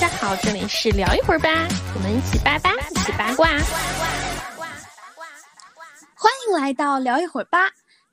[0.00, 1.50] 家好，这里是聊一会儿吧，
[1.94, 3.50] 我们一起八八，一起八卦。
[6.14, 7.58] 欢迎来到聊一会儿吧，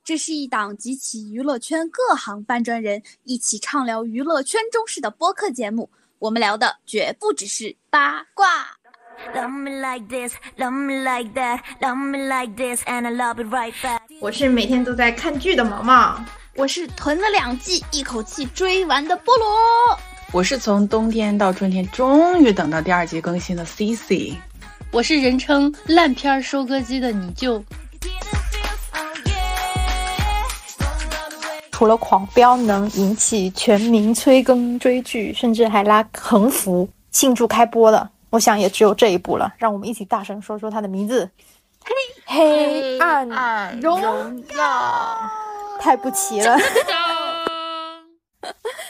[0.03, 5.89] 这是一档集齐娱乐圈各行搬砖人一起畅聊娱乐圈中事的播客节目。
[6.19, 8.67] 我们聊的绝不只是八卦。
[14.19, 16.21] 我是每天都在看剧的毛毛，
[16.55, 19.97] 我是囤了两季一口气追完的菠萝，
[20.33, 24.35] 我是从冬天到春天终于等到第二季更新的 C C，
[24.91, 27.63] 我是人称烂片收割机的你就。
[31.71, 39.53] 除了狂飙能引起全民催更追剧，甚至还拉横幅庆祝开播的，我想也只有这一部了。
[39.57, 41.29] 让我们一起大声说说它的名字：
[42.25, 44.01] 黑暗荣
[44.57, 45.31] 耀。
[45.79, 46.57] 太不齐了。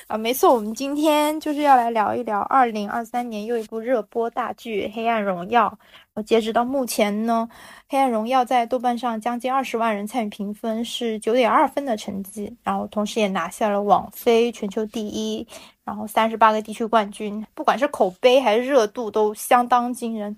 [0.08, 5.78] 啊，没错，我们今天就是要来聊一聊二零二三年又一部热播大剧《黑暗荣耀》。
[6.23, 7.48] 截止到目前呢，
[7.89, 15.45] 《黑暗荣耀》在豆瓣上将近二十万人参与评分，是九点二分的成绩，然后同时也拿下了网飞全球第一，
[15.84, 20.36] 然后三十八个地区冠军，不管是口碑还是热度都相当惊人。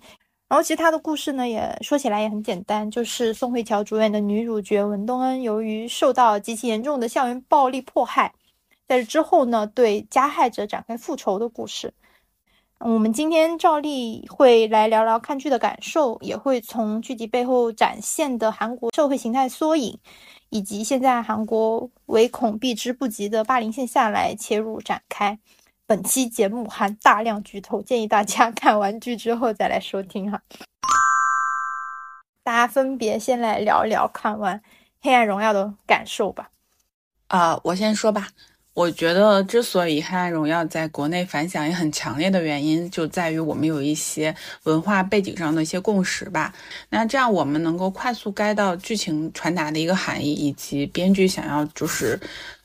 [0.48, 8.34] 然后其实他的故事呢，也说起来也很简单，就是宋慧乔主演的女主角文东恩，由于受到极其严重的校园暴力迫害。
[8.90, 11.94] 在这之后呢，对加害者展开复仇的故事。
[12.80, 20.00] 我们今天照例会来聊聊看剧的感受，也会从剧集背后展现的韩国社会形态缩影，
[20.50, 25.38] 以及现在韩国唯恐避之不及的霸凌现象来切入展开。
[25.86, 30.42] 本期节目含大量剧透，建议大家 看完剧之后再来收听哈。
[32.44, 34.58] 大家分别先来聊一聊看完
[35.02, 36.50] 《黑暗荣耀》的感受吧。
[37.28, 38.30] 啊，我先说吧。
[38.76, 46.54] 我觉得，之所以《黑暗荣耀》在国内反响也很强烈的原因，就在于我们有一些文化背景上的一些共识吧。
[46.90, 52.18] 那这样我们能够快速 get 到剧情传达的一个含义，以及编剧想要就是，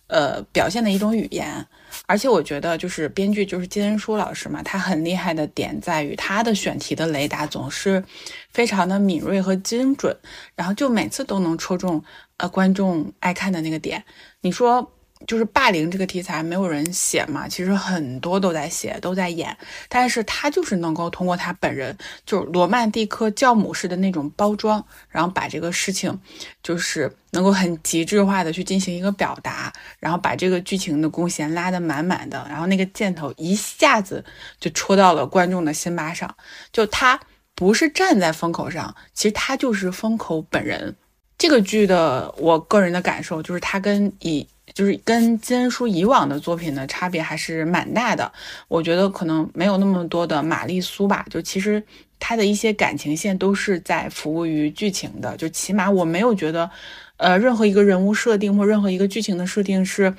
[0.06, 1.66] 呃，表现的一种语言。
[2.06, 8.04] 而且我觉得，就是编剧就是金恩淑老师嘛，他很厉害的点在于他的选题的雷达总是
[8.52, 10.16] 非常的敏锐和精准，
[10.54, 12.04] 然后就每次都能戳中
[12.36, 14.04] 呃观众爱看的那个点。
[14.42, 14.92] 你说？
[15.26, 17.48] 就是霸凌这个题材，没有人写嘛？
[17.48, 19.56] 其实很多都在写，都在演，
[19.88, 21.96] 但是他就是能够通过他本人，
[22.26, 26.20] 就是罗曼蒂克教母式的那种包装，然后把这个事情，
[26.62, 34.24] 就是能够很极致化的去进行一个表达，然后把这个剧情的弓弦拉得满满的，然后那个箭头一下子
[34.60, 36.34] 就戳到了观众的心巴上。
[36.72, 37.18] 就他
[37.54, 40.96] 不是站在风口上，其实他就是风口本人。
[41.36, 48.30] 这个剧的我个人的感受就是，他跟以就是跟金恩淑以往的作品的差别还是蛮大的。
[48.68, 51.82] 我觉得可能没有那么多的玛丽苏吧，就其实
[52.18, 55.36] 他的一些感情线都是在服务于剧情的。
[55.36, 56.68] 就起码我没有觉得，
[57.16, 60.12] 呃，任何一个人物设定或任何一个剧情的设定是，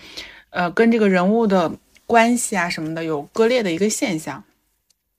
[0.52, 1.72] 呃，跟这个人物的
[2.06, 4.44] 关系啊什么的有割裂的一个现象。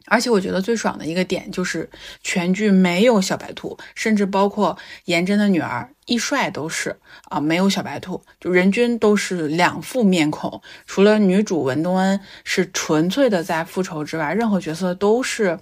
[0.06, 1.88] 而且我觉得最爽的一个点就是
[2.22, 10.60] 全剧没有小白兔，甚至包括颜真的女儿易帅都是啊，没有小白兔，就人均都是两副面孔。
[10.86, 15.58] 除了女主文东恩是纯粹的在复仇之外，任何角色都是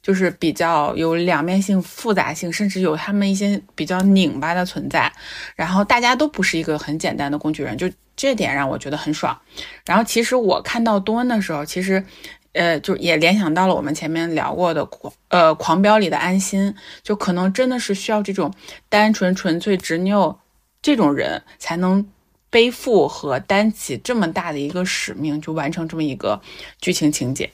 [0.00, 5.12] 就是比较有两面性、复杂性，甚至有他们一些比较拧巴的存在。
[5.56, 9.36] 然后大家都不是一个很简单的工具人，就这点让我觉得很爽。
[9.84, 12.04] 然后其实我看到东恩的时候，其实。
[12.52, 18.52] 呃，就也联想到了我们前面聊过的狂呃狂飙里的安心，就可能真的是需要这种
[18.88, 20.40] 单纯纯粹执拗
[20.82, 22.08] 这种人才能
[22.50, 26.40] 背负和担起这么大的一个使命，就完成这么一个
[26.80, 27.50] 剧情情节。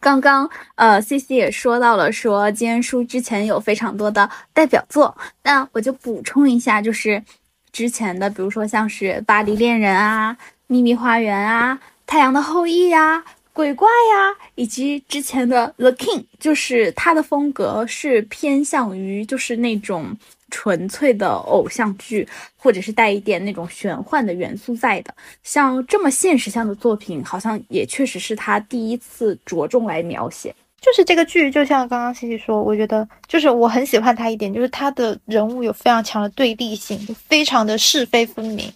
[0.00, 7.22] 刚刚呃，C C 也说到了，说金恩淑之前有非常多的代表作，那我就补充一下，就是
[7.70, 10.32] 之前的，比如说像是《巴黎恋人》啊，
[10.66, 11.74] 《秘密花园》啊，
[12.06, 13.22] 《太阳的后裔》呀。
[13.52, 20.16] 鬼怪呀，以及之前的 The King，就是他的风格是偏向于就是那种
[20.50, 22.26] 纯粹的偶像剧，
[22.56, 25.14] 或者是带一点那种玄幻的元素在的。
[25.42, 30.54] 像这么现实向的作品，好像也确实是他第一次着重来描写。
[30.80, 38.72] 就是这个剧，就像刚刚西西说，我觉得就是我很喜欢他一点，就是他的人物有非常强的对立性，就非常的是非分明。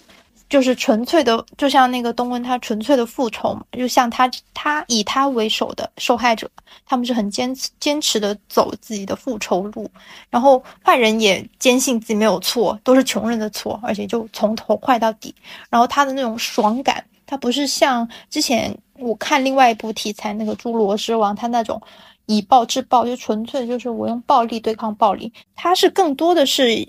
[0.54, 6.48] 就是纯粹的，就像那个东恩，他纯粹的复仇嘛，就像他他以他为首的受害者，
[6.86, 9.90] 他们是很坚持坚持的走自己的复仇路，
[10.30, 15.34] 然后坏人也坚信自己没有错，都是穷人的错，而且就从头坏到底。
[15.68, 21.82] 然后他的那种爽感，他不是像之前我看另外一部题材那个《侏罗之王》，他那种
[22.26, 25.32] 以暴制暴，就纯粹就是我用暴力对抗暴力。
[25.56, 26.86] 它是更多的是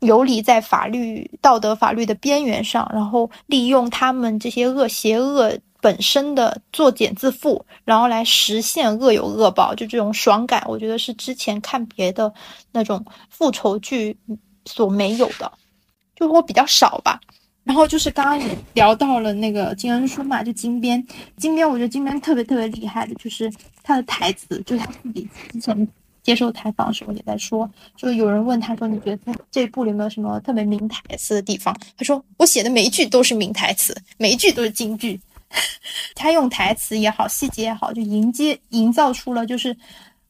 [0.00, 5.58] 游离在法律、道德、法律的边缘上，然后利用他们这些恶、邪恶。
[5.80, 12.34] 本身的作茧自缚，然后来实现恶有恶报，就这种爽感，我觉得是之前看别的
[12.72, 14.18] 那种复仇剧
[14.64, 15.52] 所没有的，
[16.16, 17.20] 就我比较少吧。
[17.62, 21.00] 然后就是刚刚也聊到了那个金恩淑嘛，就金边，
[21.36, 23.48] 金边我觉得金边特别特别厉害的，就是
[23.84, 25.88] 他的台词，就是他自己之前
[26.28, 27.66] 接受采访的时候也在说，
[27.96, 31.74] 说有人问他说你觉得这部里有没有什么特别名台词的地方？
[31.96, 35.18] 他说我写的每一句都是名台词，每一句都是金句。
[36.14, 39.74] 他用台词也好，细节也好，就迎接、营造出了就是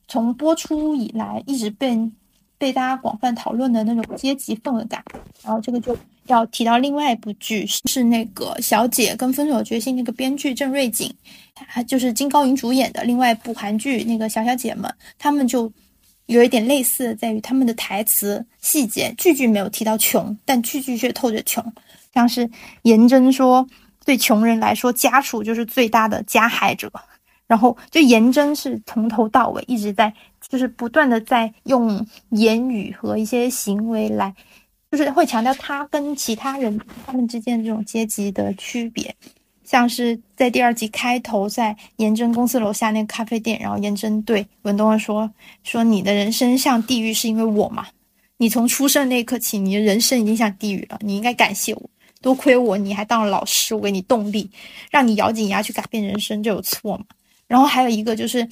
[0.06, 1.98] 从播出以来一直被
[2.58, 5.02] 被大家广泛讨论的那种阶级氛围感。
[5.42, 5.96] 然后这个就
[6.26, 11.12] 要提到另外一部剧，是那个《小姐》跟《分手决心》那个编剧郑瑞景，
[11.56, 15.72] 他就是金高银主演的另外一部韩剧那个《小小姐们》，他们就
[16.28, 21.64] 有一点类似的，在于他们的台词细节句句没有提到穷，但句句却透着穷，
[22.14, 22.48] 像是
[22.82, 23.66] 颜真说。
[24.04, 26.90] 对穷人来说，家属就是最大的加害者。
[27.46, 30.10] 然后，就颜真是从头到尾一直在，
[30.48, 34.34] 就是不断的在用言语和一些行为来，
[34.90, 39.14] 就是会强调他跟其他人他们之间这种阶级的区别。
[39.68, 45.30] 像是在第二集开头，在颜真公司楼下那个咖啡店，然后颜真对文东说
[45.62, 47.86] ：“说你的人生像地狱，是因为我嘛？
[48.38, 51.90] 你从出生那一刻起，你的人生已经像地狱了，你应该感谢我。”
[52.22, 54.50] 多亏我，你还当了老师，我给你动力，
[54.90, 57.04] 让你咬紧牙去改变人生，这有错吗？
[57.46, 58.48] 然后还有一个就是，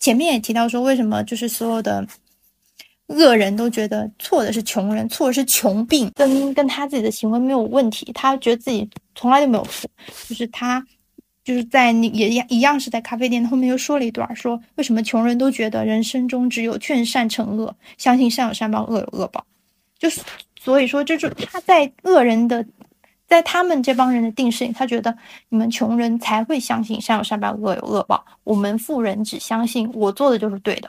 [0.00, 2.04] 前面也提到说，为什么就是所有的
[3.08, 9.88] 恶人都觉得错的是穷人，错的是穷病，跟跟他自己的行为没有问题，他觉得自己从来就没有错，
[10.28, 10.82] 就是他
[11.44, 19.44] 就是在那也一样是在咖啡店后面又说了一段，说为什么穷人都觉得人生中只有劝善惩恶，相信善有善报，恶有恶报，
[19.98, 20.20] 就是
[20.60, 22.64] 所以说，这就他在恶人的。
[23.28, 25.14] 在他们这帮人的定势里，他觉得
[25.50, 28.24] 你们穷人才会相信善有善报，恶有恶报。
[28.42, 30.88] 我们富人只相信我做的就是对的，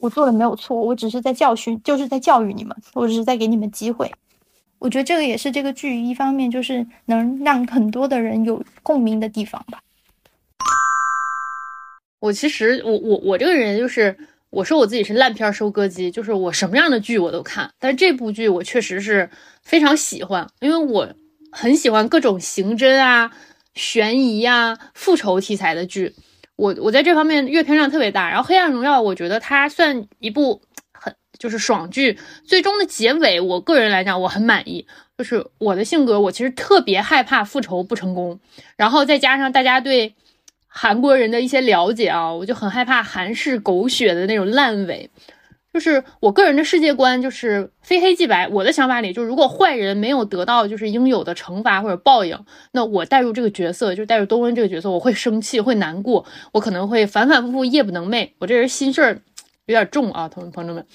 [0.00, 4.12] 我做的没有错，我只是在教训，就是在教育你们，我只是在给你们机会。
[4.78, 9.80] 我觉得这个也是这个剧一方面就是能让很多的人有共鸣的地方吧。
[12.20, 14.16] 我其实我我我这个人就是。
[14.48, 19.28] 我说我自己是烂片收割机，就是我什么样的剧我都看，但是这部剧我确实是
[19.60, 21.08] 非常喜欢，因为我
[21.50, 23.32] 很喜欢各种刑侦啊、
[23.74, 26.14] 悬疑啊、复仇题材的剧，
[26.56, 28.28] 我我在这方面阅片量特别大。
[28.28, 30.60] 然后《黑暗荣耀》，我觉得它算一部
[30.92, 34.86] 很就是爽剧，最终的结尾，我个人来讲我很满意。
[35.16, 38.40] 就是我的性格，我其实特别害怕复仇不成功，
[38.76, 40.14] 然后再加上大家对。
[40.78, 45.08] 韩国人的一些了解啊，我就很害怕韩式狗血的那种烂尾。
[45.76, 48.48] 就是我个人的世界观就是非黑即白。
[48.48, 52.34] 我的想法里，就如果坏人没有得到就是应有的惩罚或者报应，
[52.72, 58.30] 那我带入这个角色，就带入东恩这个角色，我会生气，会难过，我可能会反反复复夜不能寐。
[58.38, 59.20] 我这人心事儿
[59.66, 60.86] 有点重啊，同朋友们。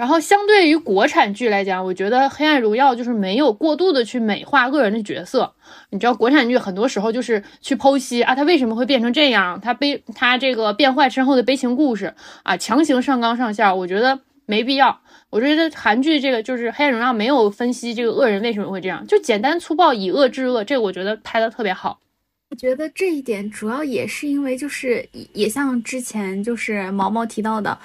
[0.00, 5.52] 然后相对于国产剧来讲，我觉得《黑暗荣耀》就是没有过度的去美化恶人的角色。
[5.90, 15.02] 你知道，国产剧很多时候就是去剖析啊，他为什么会变成这样，他悲他这个变坏身后的悲情故事啊，强行上纲上线，我觉得没必要。
[15.28, 22.00] 我觉得韩剧这个就是《黑暗荣耀》没有分析这个恶人为什么会这样，就简单粗暴以恶制恶，这个我觉得拍的特别好。
[22.48, 27.78] 我觉得这一点主要也是因为就是也像之前就是毛毛提到的。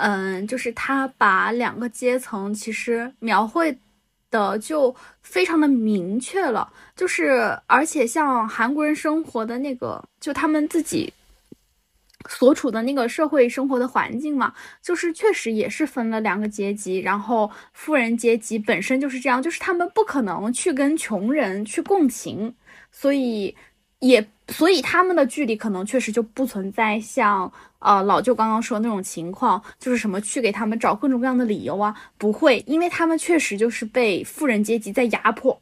[0.00, 3.76] 嗯，就是他把两个阶层其实描绘
[4.30, 11.12] 的就非常的明确了，就是而且像韩国人生活的那个，就他们自己
[12.28, 14.52] 所处的那个社会生活的环境嘛，
[14.82, 22.54] 就是确实也是分了两个阶级，然后富人阶级本身就是这样，就是他们不可能去跟穷人去共情，
[22.92, 23.54] 所以
[24.00, 27.50] 也所以他们的距离可能确实就不存在像。
[27.80, 31.94] 呃，老舅刚刚说那种情况，就是什么去给他们找各种各样的理由啊？
[32.16, 35.60] 不会，因为他们确实就是被富人阶级在压迫。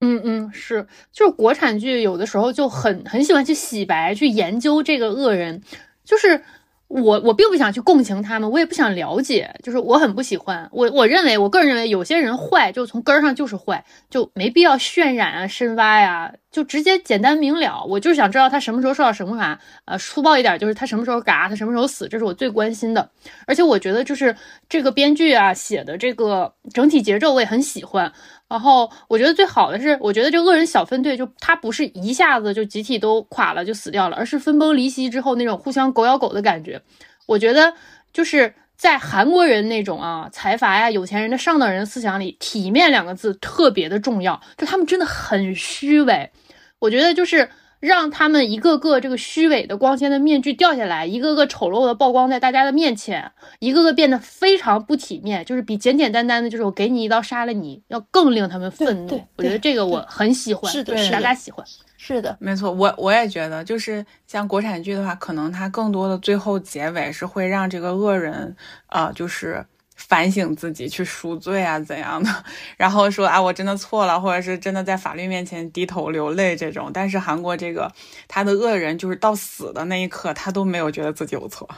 [0.00, 5.62] 嗯嗯，是，就是国产剧有的时候就很很喜欢去洗白，去研究这个恶人，
[6.04, 6.42] 就是。
[6.88, 17.84] 我我并不想去共情他们，我也不想了解，就是我很不喜欢我我认为我个人认为有些人坏就从根儿上就是坏，就没必要渲染啊深挖呀，就直接简单明了。
[17.84, 23.10] 我就是想知道他什么时候受到惩罚，呃，粗暴一点就是他什么时候嘎，他什么时候死，这是我最关心的。
[23.46, 24.34] 而且我觉得就是
[24.66, 28.10] 这个编剧啊写的这个整体节奏我也很喜欢，
[28.48, 36.80] 然后我觉得最好的是，我觉得这恶人小分队就他不是一下子就集体都垮了就死掉了，而是分崩离析之后那种互相狗咬狗的感觉。
[37.26, 37.74] 我觉得
[38.14, 46.30] 就是在韩国人那种啊财阀呀、有钱人的上等人思想里，体面两个字特别的重要，就他们真的很虚伪。
[46.78, 47.48] 我觉得就是
[47.80, 59.22] 让他们一个个这个虚伪的光鲜的面具掉下来，一个个丑陋的曝光在大家的面前，一个个变得非常不体面，就是比简简单单的，就是我给你一刀杀了你要更令他们愤怒。
[59.36, 61.64] 我觉得这个我很喜欢，是的是的大家喜欢。
[61.98, 68.54] 是的，没错，我我也觉得，就是像国产剧的话，可能它更多的最后结尾是会让这个恶人，
[68.90, 69.66] 呃，就是
[69.96, 72.30] 反省自己，去赎罪啊怎样的，
[72.76, 76.90] 然后说啊我真的错了，或者是真的在法律面前低头流泪这种。
[76.92, 77.90] 但是韩国这个
[78.28, 81.68] 他的恶人，就是到死的那一刻，他都没有觉得自己有错。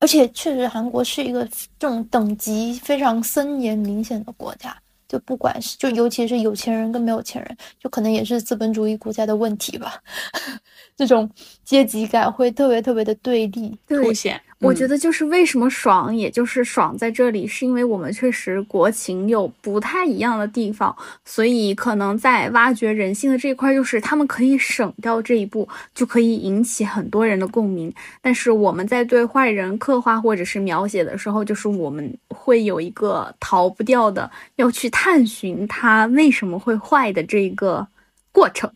[0.00, 1.44] 而且确实韩国是一个
[1.78, 4.74] 这种等级非常森严明显的国家。
[5.08, 10.02] 就不管是就尤其是有钱人跟没有钱人，就可能也是资本主义国家的问题吧。
[10.94, 11.30] 这种
[11.64, 13.74] 阶级感会特别特别的对立。
[13.86, 14.38] 凸显。
[14.60, 27.92] 我觉得得就是为什么爽，也就是爽在这里，是因为我们确实国情有不太一样的地方，所以可能在挖掘人性的这一块，就是他们可以省掉这一步，就可以引起很多人的共鸣。
[28.20, 37.86] 但是我们在对坏人刻画或者是描写的时候，就是我们会有一个逃不掉的要去探寻他为什么会坏的这个
[38.32, 38.70] 过程。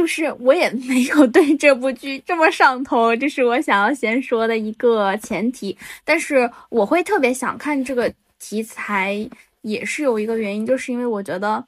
[0.00, 5.76] 就是我也没有对这部剧这么上头，这是我想要先说的一个前提。
[6.06, 9.28] 但是我会特别想看这个题材，
[9.60, 11.62] 也是有一个原因，就是因为我觉得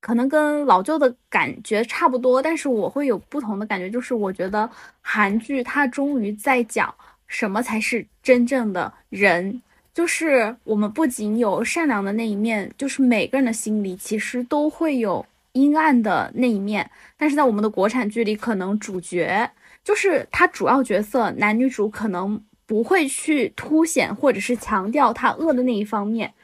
[0.00, 4.68] 可能跟老旧的感觉差不多，但是我会有不同的感觉，就是我觉得
[5.00, 6.92] 韩剧它终于在讲
[7.28, 9.62] 什么才是真正的人。
[9.94, 15.24] 就是我们不仅有善良的那一面，就是每个人的心里其实都会有
[15.56, 16.90] 阴暗的那一面。
[17.16, 19.50] 但是在我们的国产剧里，可能主角
[19.82, 26.34] 就是他主要角色男女主可能不会去凸显或者是强调他恶的那一方面，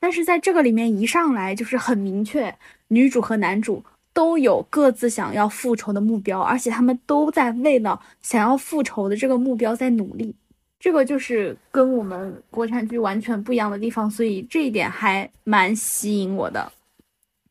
[0.00, 2.56] 但是在这个里面一上来就是很明确，
[2.88, 10.34] 女主和男主都有各自想要复仇的目标，而且他们都在为了想要复仇的这个目标在努力。
[10.80, 16.72] 这个就是跟我们国产剧完全不一样的地方，所以这一点还蛮吸引我的。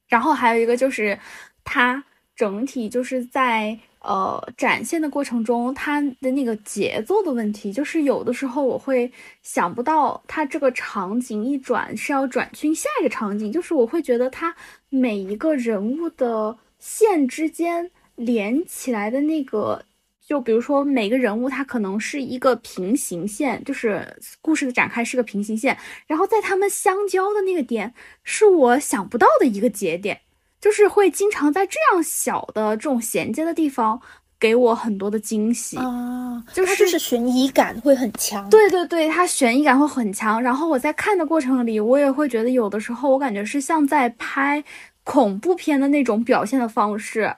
[0.09, 1.17] 然后还有一个就是，
[1.63, 2.03] 它
[2.35, 9.09] 整体就是在呃展现的过程中，它的那个节奏的问题，就是有的时候我会
[9.41, 14.53] 想不到它这个场景一转是要转去下一个场景，就是我会觉得它
[14.89, 19.85] 每一个人物的线之间连起来的那个。
[20.29, 27.91] 就比如说每个人物，他可能是一个平行线，就是故事的展开是个平行线，然后在他们相交的那个点，
[28.23, 30.21] 是我想不到的一个节点，
[30.61, 33.99] 就是会经常在这样小的这种衔接的地方
[34.39, 35.77] 给我很多的惊喜。
[35.77, 38.47] 啊，就是它就是悬疑感会很强。
[38.51, 40.39] 对对对，它悬疑感会很强。
[40.39, 44.63] 然后我在看的过程里，我也会觉得有的时候我感觉是像在拍
[45.03, 47.35] 恐怖片的那种表现的方式。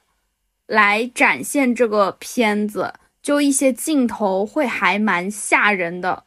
[0.68, 6.24] 来展现这个片子，就一些镜头会还蛮吓人的。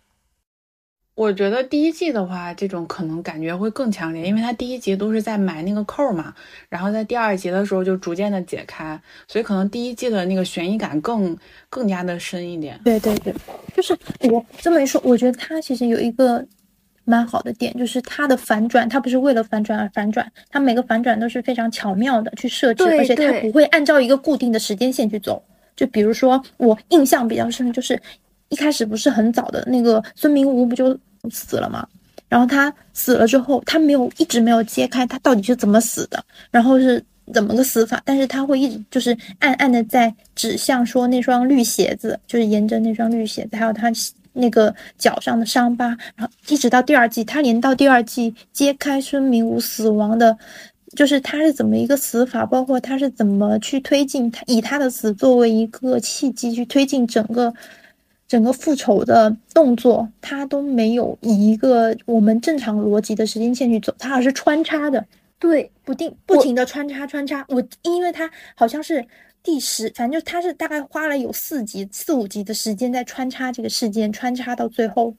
[1.17, 6.35] 我觉得第一季的话，这种可能感觉会更强烈，因为它第一集都是在埋那个扣嘛，
[6.69, 11.39] 然后在第二集的时候就逐渐的解开，所以可能第一季的那个悬疑感更
[11.71, 12.81] 更加的深一点。
[12.85, 13.33] 对对对，
[13.77, 13.97] 就是
[14.29, 16.45] 我这么一说，我觉得它其实有一个
[17.05, 25.43] 蛮好的点，就是它的反转，它不是为了反转而反转，它每个反转都是非常巧妙的去设置，而且它不会按照一个固定的时间线去走。
[25.77, 28.01] 就比如说，我印象比较深，就是
[28.49, 30.97] 一开始不是很早的那个孙明悟不就
[31.31, 31.87] 死了吗？
[32.29, 43.91] 然后他死了之后，他没有一直没有揭开他到底是怎么死的，然后是怎么个死法，但是他会一直就是暗暗的在指向说那双绿鞋子，就是沿着那双绿鞋子，还有他
[44.35, 50.37] 那个脚上的伤疤，然后一直到第二季，他连到第二季揭开孙明武死亡的。
[50.95, 57.53] 就是他是怎么一个死法，包括他是怎么去推进他以他的死作为一个契机去推进整个
[58.29, 65.05] 整个复仇的动作，他都没有以一个我们正常逻辑的时间线去走，他而是穿插的，
[65.41, 67.45] 对，不定不停的穿插穿插。
[67.49, 69.05] 我因为他好像是
[69.45, 75.15] 第十，反正就他是大概花了有四集四五集的时间在穿插这个事件，穿插到最后，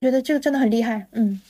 [0.00, 1.40] 觉得这个真的很厉害，嗯。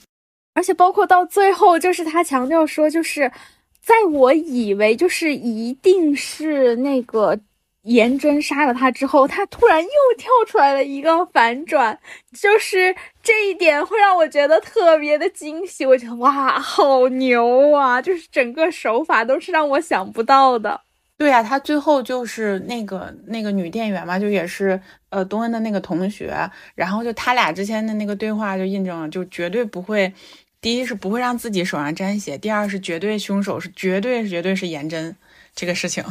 [0.54, 3.32] 而且包括到最后，就是他强调说，就是
[3.80, 7.40] 在我以为就是一定是那个
[7.82, 11.98] 颜真杀了他之后，他突然又跳出来了一个反转，
[12.38, 15.84] 就是这一点会让我觉得特别的惊喜。
[15.84, 18.00] 我觉得哇，好牛啊！
[18.00, 20.82] 就是整个手法都是让我想不到的。
[21.19, 26.35] 对呀、他最后就是那个那个女店员嘛，就也是呃东恩的那个同学，
[26.75, 30.12] 然后就他俩之间的那个对话就印证了，就绝对不会，
[30.61, 35.14] 第一是不会让自己手上沾血，第二是绝对凶手是绝对绝对是颜真
[35.54, 36.02] 这个事情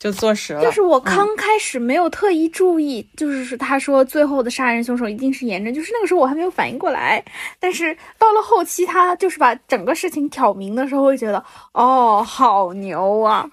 [0.00, 0.62] 就坐实了。
[0.62, 7.24] 就是我嗯刚开始没有特意注意，就是他说最后的杀人凶手一定是颜真，就是那个时候我还没有反应过来。
[7.60, 13.48] 但是到了后期，他就是把整个事情挑明的时候，会觉得哦，好牛啊！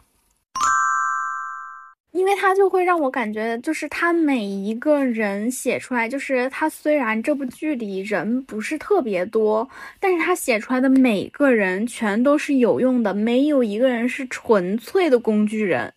[2.17, 9.69] 因为他就会让我感觉，就是他每一个人写出来，就是他虽然这部剧里人不是特别多，
[9.99, 15.93] 但是他写出来的每个人全都是有用的，没有一个人是纯粹的工具人。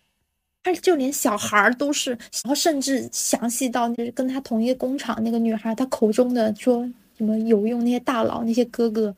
[0.63, 6.87] 他就连小孩儿都是，然后甚至详细到就是跟他同一个工厂那个女孩，她口中的说
[7.17, 9.15] 什么有用那些大佬那些哥哥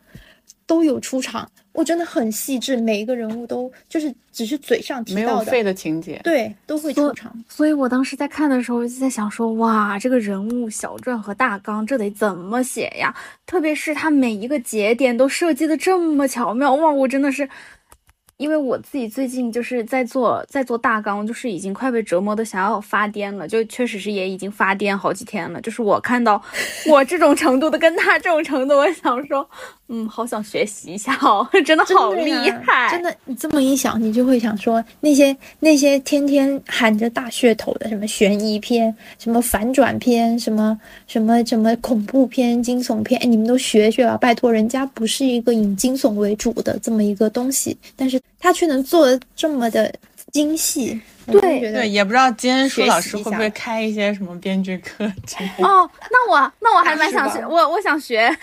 [0.65, 7.33] 都有出场，我真的很细致，每一个人物都就是只是嘴上提到的，没有废的情节，对，都会出场。
[7.49, 13.13] 所以我当时在看的时候就在想说，哇，这个人物小传和大纲这得怎么写呀？
[13.45, 17.49] 特别是他每一个节点都设计的这么巧妙，哇，我真的是。
[18.37, 25.61] 因为我自己最近就是在做在做大纲，就是已经快被折磨的想要发癫了，就确实是也已经发癫好几天了。
[25.61, 26.43] 就是我看到
[26.89, 29.47] 我这种程度的跟他这种程度，我想说，
[29.89, 49.93] 嗯，好想学习一下哦， 真的好厉真的呀害，真的，你这么一想，你就会想说，那些那些天天喊着大噱头的，什么悬疑片、什么反转片、什么什么什么恐怖片、惊悚片，哎，你们都学学吧，拜托，人家不是一个以惊悚为主的这么一个东西，但是他却能做的这么的
[50.31, 55.45] 精细，对对，也不知道金恩淑学老师会不会开一些什么编剧课程。
[55.59, 58.35] 哦，那我那我还蛮想学，我我想学，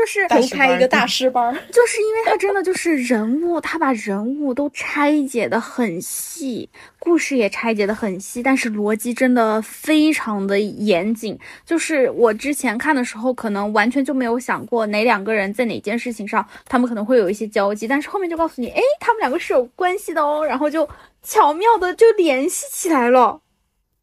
[0.00, 1.52] 就是开一个大 师班儿。
[1.70, 11.38] 就是因为他真的就是人物，他把人物都拆解的很细，故事也拆解的很细，但是逻辑真的非常的严谨。
[11.64, 20.88] 就是我之前看的时候，可能完全就没有想过哪两个人在哪件事情上，他们可能会有一些交集，但是后面就告诉你，哎，他们两个是有关系的哦，然后就
[21.22, 23.40] 巧妙的就联系起来了。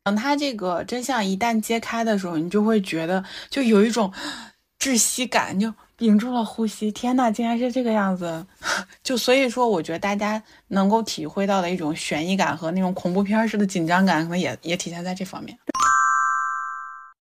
[0.04, 4.13] 等他这个真相一旦揭开的时候，你就会觉得就有一种
[4.80, 6.91] 窒息感，就屏住了呼吸。
[6.91, 8.45] 天呐，竟然是这个样子！
[9.03, 15.57] 就所以说，我觉得大家能够体会到的一种悬疑感和那种恐怖片式的紧张感，可能也也体现在这方面。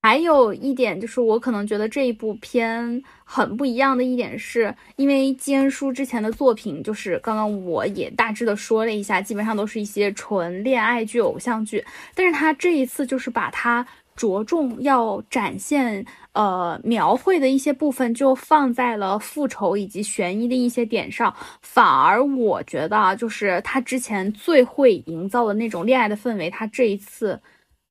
[0.01, 27.41] 还有一点就是，我可能觉得这一部片很不一样的一点是，因为金恩淑之前的作品，就是刚刚我也大致的说了一下，基本上都是一些纯恋爱剧、偶像剧，但是他这一次就是把它着重要展现、呃描绘的一些部分，就放在了复仇以及悬疑的一些点上，反而我觉得啊，就是他之前最会营造的那种恋爱的氛围，他这一次。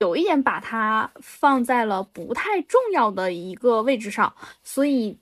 [0.01, 5.17] 有一点把它放在了不太重要的一个位置上，所以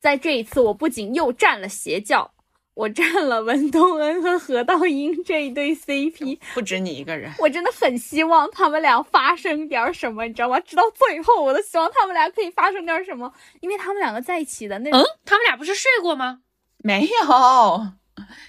[0.00, 2.30] 在这一次，我不仅又占了邪教，
[2.74, 10.58] 我占了文东恩和何道英这一对 CP，不止你一个人，我真的很希望他们俩发生点什么，你知道吗？
[10.60, 16.40] 直到最后，我都希望他们俩可以发生点什么，因为他们两个在一起的那嗯，他们俩不是睡过吗？
[16.78, 17.86] 没有。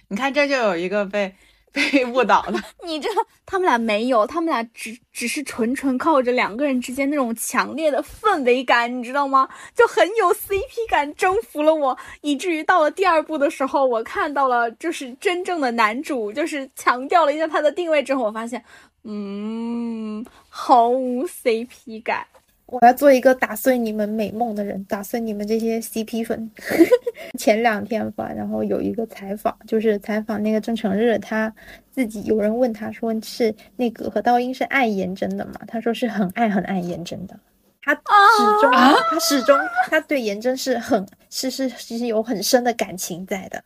[0.10, 1.36] 你看，这就有一个被
[1.76, 2.60] 被误导的。
[2.84, 3.10] 你这，
[3.46, 9.48] 他们俩没有，他们俩只只是纯纯靠着两个人之间那种强烈的氛围感，你知道吗？
[9.76, 18.64] 就很有 CP 感，征服了我，以至于到了第二部的时候，我看到了就是真正的男主，就是强调了一下他的定位之后，我发现，
[19.04, 22.26] 嗯，毫无 CP 感。
[22.68, 26.50] 我要做一个打碎你们美梦的人，打碎你们这些 CP 粉。
[27.38, 31.54] 前两天吧，然后有一个采访，就是采访那个郑成日，他
[31.92, 35.54] 自己有人问他说是那个何道英是爱颜真的吗？
[35.68, 37.40] 他说是很爱很爱颜真的。
[37.82, 38.02] 他始
[38.62, 39.56] 终，他始终，
[39.88, 43.64] 他对颜真是很是是其实有很深的感情在的。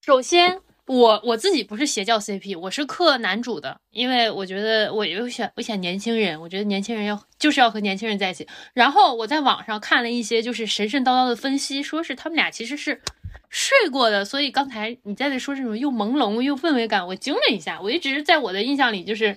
[0.00, 0.58] 首先，
[0.88, 8.48] 我我自己不是邪教 CP，我是克男主的，因为我觉得我有选我选年轻人，我觉得年轻人要就是要和年轻人在一起。
[8.72, 13.02] 然后我在网上看了一些就是神神叨叨的分析，说是他们俩其实是
[13.50, 19.36] 睡过的，所以刚才你在这说这种又朦胧又氛围感，我惊了一下，我一直在我的印象里就是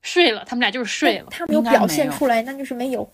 [0.00, 1.26] 睡了，他们俩就是睡了。
[1.30, 3.06] 他没有表现出来，那就是没有。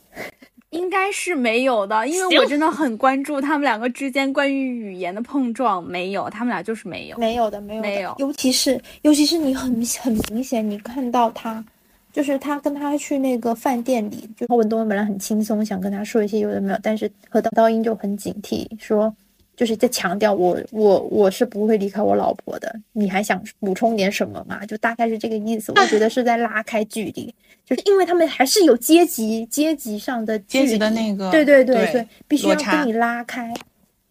[0.71, 7.17] 应该是没有的，因为我真的很关注他们两个之间关于语言的碰撞，没有，他们俩就是没有。
[7.17, 11.65] 没有的，没有的，没有尤其是尤其是你很很明显，你看到他
[12.13, 19.15] 就是他跟他去那个饭店里，就文东恩本来很轻松，想跟他说一些有的没有，但是何道刀英就很警惕，说
[19.59, 24.65] 就是在强调我我我是不会离开我老婆的，你还想补充点什么吗？
[24.65, 25.73] 就大概是这个意思。
[25.75, 27.35] 我觉得是在拉开距离，
[27.67, 33.53] 就是因为他们还是有阶级阶级上的阶级的那个对对对对对，必须要跟你拉开。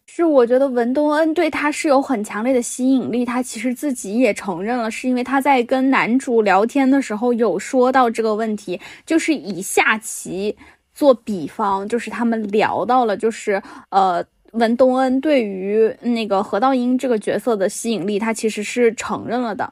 [0.06, 10.58] 是我觉得文东恩对他是有很强烈的吸引力，他其实自己也承认了，是因为他在跟男主聊天的时候有说到这个问题，就是以下棋
[10.94, 14.22] 做比方，就是他们聊到了，就是呃。
[14.58, 19.72] 文东恩对于那个何道英这个角色的吸引力，他其实是承认了的。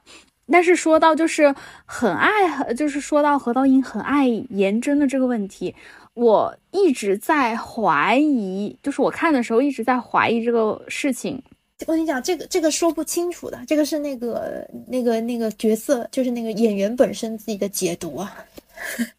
[0.52, 1.54] 但是说到就是
[1.86, 5.74] 很爱，就是说到何道英很爱颜真的这个问题，
[6.14, 11.42] 我一直在怀疑，就是我看的时候一直在怀疑这个事情。
[11.88, 18.34] 我跟你讲，这个这个说不清楚的，这个是那个那个那个角色，就是那个演员本身自己的解读啊。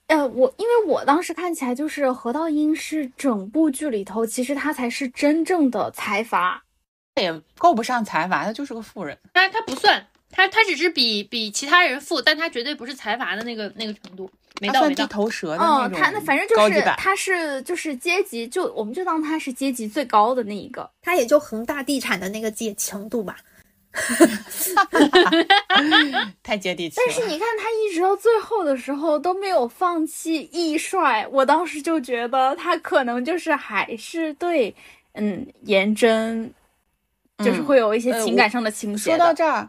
[0.07, 6.62] 呃，我因为我当时看起来就是何道英是整部剧里头，其实他才是真正的财阀。
[7.21, 9.19] 也够不上财阀，他就是个富人。
[9.33, 15.07] 他他不算，他他只是比比其他人富，但他绝对不是财阀的那个那个程度，没到没到。
[15.07, 16.83] 头蛇的嗯，那种他那反正就是。
[16.99, 20.88] 他是就是阶级，就我们就当他是阶级最高的那一个。
[21.01, 23.38] 他也就恒大地产的那个阶程度吧。
[26.42, 27.04] 太接地气了。
[27.06, 34.74] 但是你看，他一直到最后的时候都没有放弃易帅，我当时就觉得他可能就是还是对，
[35.14, 36.52] 嗯，颜真，
[37.38, 39.18] 就是嗯会有一些情感上的倾斜说。
[39.18, 39.68] 到这儿，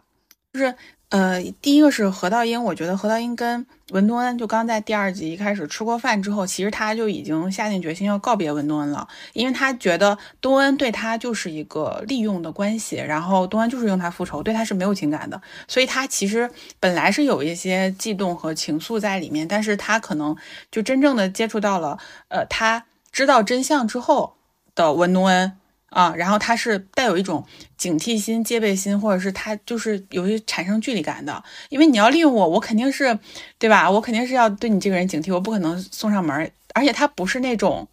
[0.54, 0.74] 就是
[1.10, 20.36] 呃，第一个是何道英，我觉得何道英跟文东恩就刚在第二集一开始吃过饭之后，其实他就已经下定决心要告别文东恩了，因为他觉得东恩对他就是一个利用的关系，然后东恩就是用他复仇，对他是没有情感的，所以他其实本来是有一些悸动和情愫在里面，但是他可能
[20.70, 24.36] 就真正的接触到了，呃，他知道真相之后
[24.76, 25.58] 的文东恩。
[25.90, 27.46] 啊，然后他是带有一种
[27.78, 33.18] 警惕心、戒备心，或者是他就是有些产生距离感的，因为你要利用我，我肯定是，
[33.58, 33.90] 对吧？
[33.90, 37.88] 我肯定是要对你这个人警惕，我不可能送上门，而且他不是那种，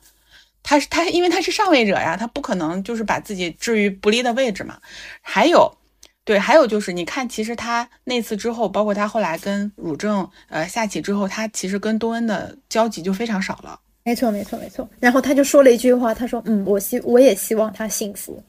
[0.62, 4.78] 他是他，因为他是上位者呀，他不可能就是把自己置于不利的位置嘛。
[5.22, 5.76] 还有，
[6.24, 13.78] 对，还有就是，你看，其实他那次之后，包括他后来跟汝正呃下棋之后，他其实跟东恩的交集就非常少了。
[14.04, 14.88] 没错，没错，没错。
[15.00, 18.42] 然后他就说了一句话，他说：“嗯，我希我也希望他幸福。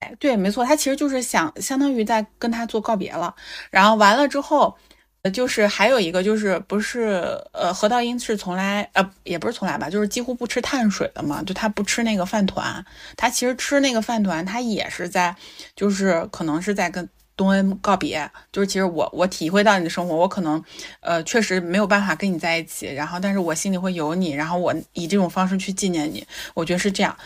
[0.00, 3.34] 哎，对，没错，他其实就是想相当于在跟他做告别了。
[3.70, 4.74] 然后完了之后，
[5.20, 12.82] 呃，就是还有一个就是不是呃何道英是从来呃也不是从来吧，就是几乎不吃碳水的嘛，就他不吃那个饭团，
[13.14, 15.36] 他其实吃那个饭团，他也是在
[15.76, 17.06] 就是可能是在跟。
[17.36, 20.62] 东恩告别，就是其实我我体会到你的生活，我可能，
[21.00, 27.16] 呃，确实没有办法跟你在一起，然后但是我心里会有你，然后我以这种方式去纪念你，我觉得是这样。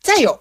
[0.00, 0.40] 再有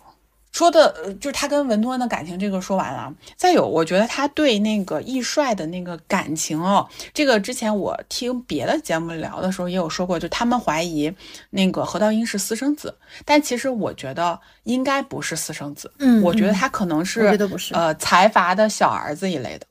[0.52, 3.14] 说的，呃就是他跟文东恩的感情，这个说完了。
[3.36, 11.14] 再有，我觉得他对那个易帅的那个感情哦，这个之前我听别的节目聊的时候也有说过，就他们怀疑
[11.52, 19.66] 那个何道英是私生子，但其实我觉得应该不是私生子，嗯我觉得嗯他可能是，我觉得不是呃，财阀的小儿子一类的。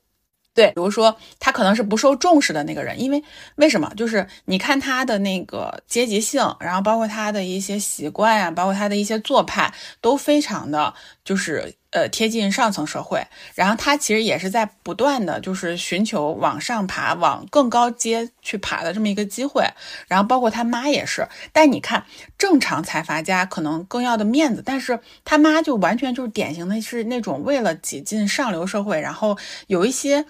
[0.53, 3.23] 对，比如说他可能是不受重视的那个人，因为
[3.55, 3.89] 为什么？
[3.95, 10.93] 就是你看他的那个阶级性，然后包括他的一些习惯啊、包括他的一些做派，都非常的
[11.29, 13.23] 就是呃贴近上层社会。
[13.53, 19.63] 然后他其实也是在不断的就是寻求往上爬、往更高阶去爬的这么一个机会。
[20.07, 22.03] 然后包括他妈也是，但你看
[22.35, 29.37] 正常财阀家可能更要的面子，但是他妈就完全就是典型的是那种为了挤进上流社会，然后
[29.67, 30.25] 有一些。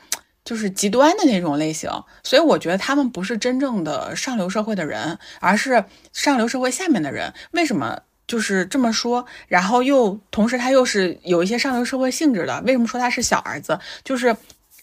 [0.46, 1.92] 就是极端的那种类型，
[2.24, 7.32] 所以我觉得他们不是真正的上流社会的人，而是上流社会下面的人。
[7.52, 9.26] 为什么就是这么说？
[9.48, 12.62] 然后又同时他又是有一些上流社会性质的。
[12.62, 13.78] 为什么说他是小儿子？
[14.04, 14.38] 就是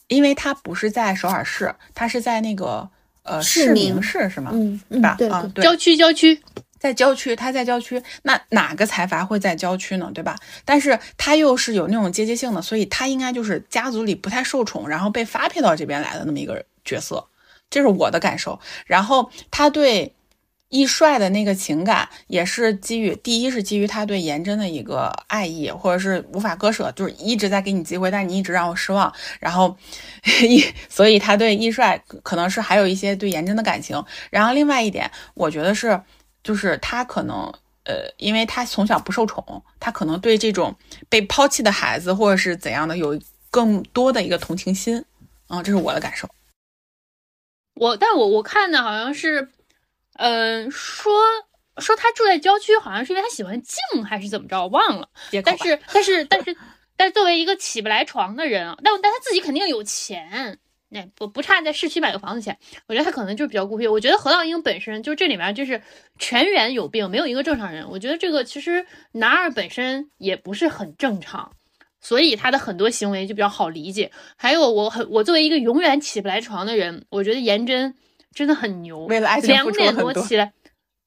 [0.08, 2.88] 因为他不是在首尔市，他是在那个
[3.22, 4.50] 呃市市民民市是吗？
[4.52, 5.14] 嗯嗯吧？
[5.16, 6.42] 对啊，对，郊区郊区，
[6.80, 10.10] 在郊区，他在郊区，那哪个财阀会在郊区呢？
[10.12, 10.36] 对吧？
[10.64, 17.24] 但是他又是有那种阶级性的，所以他应该就是家族里不太受宠，然后被发配到这边来的那么一个角色，
[17.70, 18.58] 这是我的感受。
[18.86, 20.12] 然后他对
[20.68, 29.12] 易帅的那个情感，也是基于第一是基于他对颜真的一个爱意，或者是无法割舍，就是一直在给你机会，但你一直让我失望。
[29.40, 29.76] 然后
[30.42, 34.04] 易，所以他对易帅可能是还有一些对颜真的感情。
[34.30, 36.00] 然后另外一点，我觉得是。
[36.44, 37.52] 就是他可能，
[37.82, 40.76] 呃，因为他从小不受宠，他可能对这种
[41.08, 45.04] 被抛弃的孩子或者是怎样的有更多的一个同情心，
[45.48, 46.28] 嗯，这是我的感受。
[47.74, 49.48] 我但我我看的好像是，
[50.18, 51.12] 嗯、说
[51.78, 55.08] 说他住在郊区，好像是因为他喜欢静还是怎么着，我忘了。
[55.44, 56.56] 但是但是但是
[56.96, 62.56] 但是作为一个起不来床的人啊，但但他自己肯定有钱，那不不差在市区买个房子钱。
[62.86, 63.86] 我觉得他可能就是比较孤僻。
[63.86, 65.82] 我觉得何道英本身就这里面就是
[66.18, 67.88] 全员有病，没有一个正常人。
[67.90, 71.52] 我觉得这个其实男二本身也不是很正常。
[71.98, 74.12] 所以他的很多行为就比较好理解。
[74.36, 77.96] 还有我很我作为一个永远起不来床的人，我觉得颜真
[78.36, 78.98] 真的很牛。
[79.06, 80.22] 为了爱情两付出了点多。
[80.22, 80.52] 起来，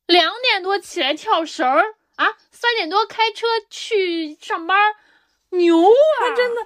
[0.08, 4.96] 两点多起来跳绳儿啊，三点多开车去上班儿，
[5.52, 6.22] 牛啊！
[6.36, 6.62] 真的，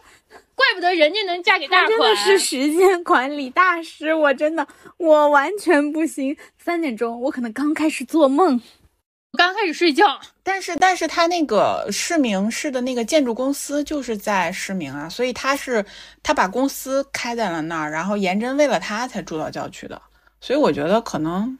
[0.56, 1.90] 怪不得人家能嫁给大款。
[1.90, 6.38] 真的是时间管理大师，我真的我完全不行。
[6.58, 8.62] 三点钟，我可能刚开始做梦，
[9.34, 15.86] 我刚开始睡觉，但是，但是他那个市明市的那个建筑公司就是在市明啊，所以他是
[16.24, 20.02] 他把公司开在了那儿，然后颜真为了他才住到郊区的，
[20.44, 21.58] 所以我觉得可能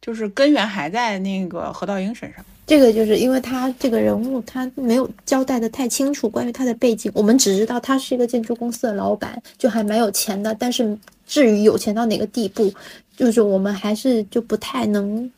[0.00, 2.42] 就是根源还在那个何道英身上。
[2.66, 10.54] 这个就是因为他这个人物他没有交代的太清楚，关于他的背景，我们只知道他是一个建筑公司的老板，就还蛮有钱的。
[10.54, 12.72] 但是至于有钱到哪个地步，
[13.14, 15.30] 就是我们还是就不太能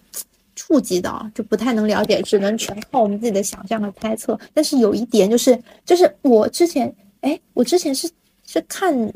[0.54, 4.38] 触及到，就不太能了解，只能全靠我们自己的想象和猜测。
[4.54, 8.08] 但是有一点就是，就是我之前，哎，我之前是
[8.46, 9.12] 是看，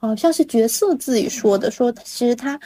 [0.00, 2.58] 好像是角色自己说的，说其实他。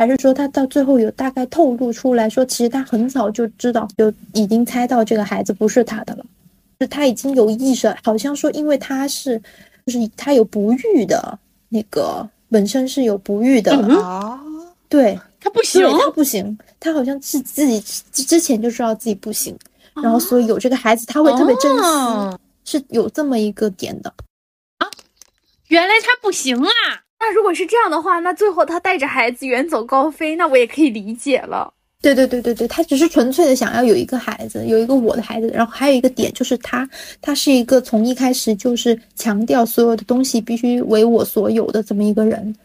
[0.00, 6.24] 还是说他到最后有大概透露出来说，其实他很早就知道，就已经猜到这个孩子不是他的了，
[6.78, 9.38] 就是他已经有意识，好像说因为他是，
[9.84, 14.40] 就是他有不育的那个本身是有不育的，嗯哦，
[14.88, 17.78] 对，他不行，他不行，他好像是自己
[18.10, 19.54] 之之前就知道自己不行，
[20.02, 24.10] 然后所以有这个孩子他会特别珍惜，哦是有这么一个点的。
[25.68, 27.04] 原来他不行啊！
[27.20, 31.72] 那如果是这样的话，那最后他带着孩子远走高飞，那我也可以理解了。
[32.02, 35.48] 对对对对对，他只是纯粹的想要有一个孩子，有一个我的孩子。
[35.48, 36.88] 然后还有一个点就是他，
[37.20, 42.56] 他是一个从一开始就是强调所有的东西必须为我所有的这么一个人。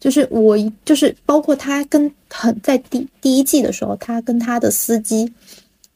[0.00, 5.32] 就是我，就是包括他跟很在第第一季的时候，他跟他的司机，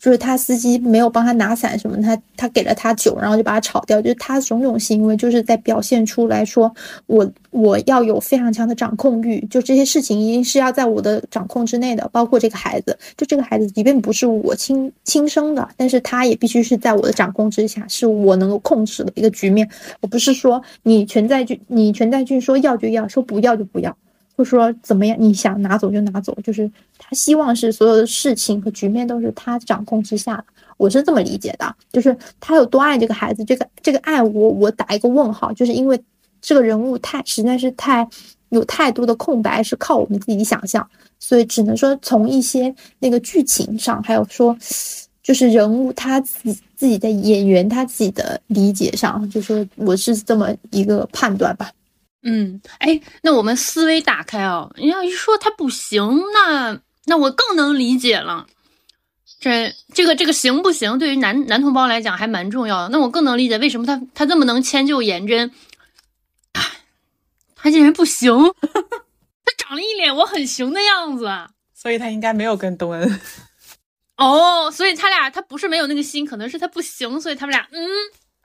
[0.05, 6.71] 就是他司机没有帮他拿伞什么，他他给了他酒，然后就把他炒掉，就是他种种行为就是在表现出来说
[7.07, 19.67] 我我要有非常强的掌控欲，就这些事情一定是要在我的掌控之内的，包括这个孩子，就这个孩子即便不是我亲亲生的，但是他也必须是在我的掌控之下，是我能够控制的一个局面。
[20.03, 23.97] 我不是说你全在俊，你全在俊说要就要，说不要就不要。
[24.37, 30.44] 或者说怎么样，你想拿走就拿走，就是他希望是所有的事情和局面都是他掌控之下的。
[30.77, 36.01] 我是这么理解的，就是他有多爱这个孩子，这个这个爱我我打一个问号，就是因为
[36.42, 38.07] 这个人物太实在是太
[38.49, 40.85] 有太多的空白是靠我们自己想象，
[41.20, 44.57] 所以只能说从一些那个剧情上，还有说
[45.23, 51.70] 就是人物他自己自己的演员他自己的理解上，就说我是这么一个判断吧。
[52.25, 58.47] 嗯，哎，那我们思维打开啊，你要一说他不行，那那我更能理解了。
[59.41, 62.89] 这这个这个行不行，对于男男同胞来讲还蛮重要的。
[62.89, 65.51] 那我更能理解为什么他他这么能迁就颜真，
[66.53, 66.63] 唉
[67.55, 68.33] 他竟然不行，
[69.45, 71.31] 他长了一脸我很行的样子。
[71.75, 73.21] 所以他应该没有跟东恩。
[74.17, 77.87] 哦，所以他俩他不是没有那个心，可能是他不行，所以他们俩嗯，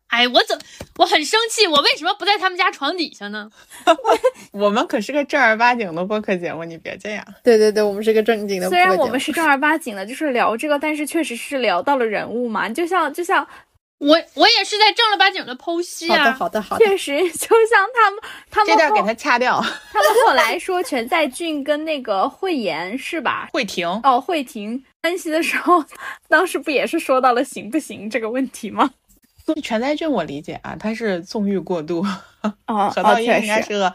[0.10, 0.60] 哎，我怎
[0.98, 3.50] 我很生气，我为什么不在他们家床底下呢？
[4.52, 7.26] 我们可是个正儿八经的播客节目，你别这样。
[7.44, 8.68] 对对对，我们是个正经的。
[8.70, 13.48] 虽然我们是正儿八经的，就是聊这个，但是确实是聊到了人物嘛，就像就像
[14.00, 16.18] 我我也是在正儿八经的剖析啊。
[16.18, 18.20] 好的好的好的，确实就像他们
[18.50, 19.62] 他们后这段给他掐掉。
[19.92, 23.48] 他们后来说全在俊跟那个慧妍是吧？
[23.54, 25.86] 慧婷，哦，慧婷分析的时候，
[26.28, 28.90] 当时不也是说到了行不行这个问题吗？
[29.56, 32.06] 全在俊我理解啊，他是纵欲过度，
[32.68, 33.78] 哦何道英应该是。
[33.78, 33.94] 个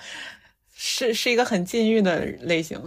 [0.77, 2.79] 是是一个很禁欲的类型。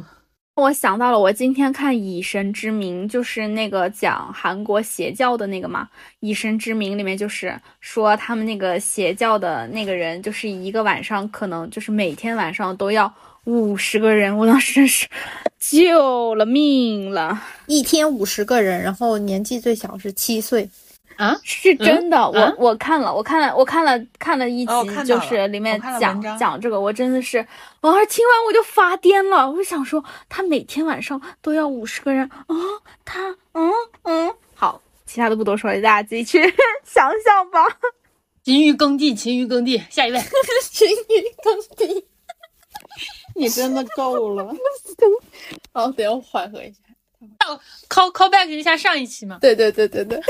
[0.55, 5.83] 我想到了，我今天看《以神之名》，就是那个讲韩国邪教的那个嘛，
[6.19, 15.07] 《以神之名》里面就是说他们那个邪教的那个人，就是一个晚上可能就是每天晚上都要五十个人，我当时真是
[15.59, 20.67] 救了命了，一天五十个人，然后年纪最小是七岁。
[21.17, 22.17] 啊，是真的。
[22.17, 27.39] 我啊我看了，我看了，我看了看了一集就是里面讲讲这个，我真的是，
[27.81, 32.55] 我当时听完我就发癫了，我就想说，他每天晚上都要五十个人啊、
[33.03, 33.71] 他嗯
[34.03, 36.41] 嗯，好，其他的不多说了，大家自己去
[36.85, 37.65] 想想吧。
[38.43, 39.81] 勤于耕地，勤于耕地。
[39.89, 40.19] 下一位，
[40.71, 42.07] 勤于耕地。
[43.35, 44.55] 你真的够了。
[45.73, 46.77] 哦，等我缓和一下。
[47.89, 49.37] call call back 一下上一期嘛。
[49.41, 50.21] 对对对对对。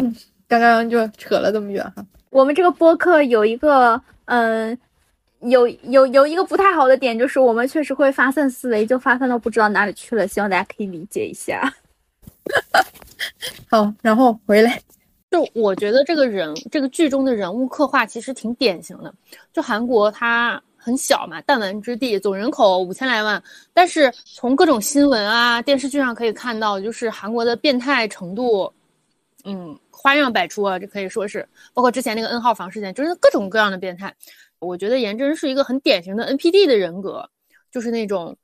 [0.00, 0.16] 嗯，
[0.48, 2.04] 刚刚就扯了这么远哈。
[2.30, 4.76] 我们这个播客有一个，嗯、
[5.40, 11.72] 有有有一个不太好的点，就是我们确实会发散思维，就发散到不知道哪里去了，希望大家可以理解一下。
[13.70, 14.80] 好，然后回来。
[15.30, 19.12] 就我觉得这个人，这个剧中的人物刻画其实挺典型的。
[19.52, 23.42] 就韩国它很小嘛，弹丸之地，总人口五千来万，
[23.74, 28.72] 但是从各种新闻啊、电视剧上可以看到，就是韩国的变态程度，
[29.44, 34.14] 嗯，花样百出啊，这可以说是，包括之前那个 N 号房事件，就是各种各样的变态。
[34.60, 37.28] 我觉得颜真是一个很典型的 NPD 的人格，
[37.72, 38.36] 就是那种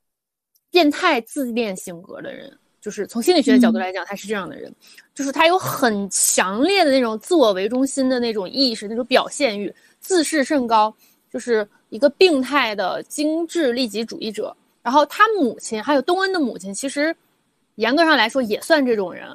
[0.69, 2.51] 变态自恋性格的人。
[2.81, 4.71] 就是从心理学的角度来讲，他是这样的人，
[5.15, 10.95] 就是他有很强烈的那种自我为中心的那种意识，那种表现欲，自视甚高，
[11.31, 14.55] 就是一个病态的精致利己主义者。
[14.83, 17.15] 然后他母亲还有东恩的母亲，其实
[17.73, 19.27] 严格上来说也算这种人，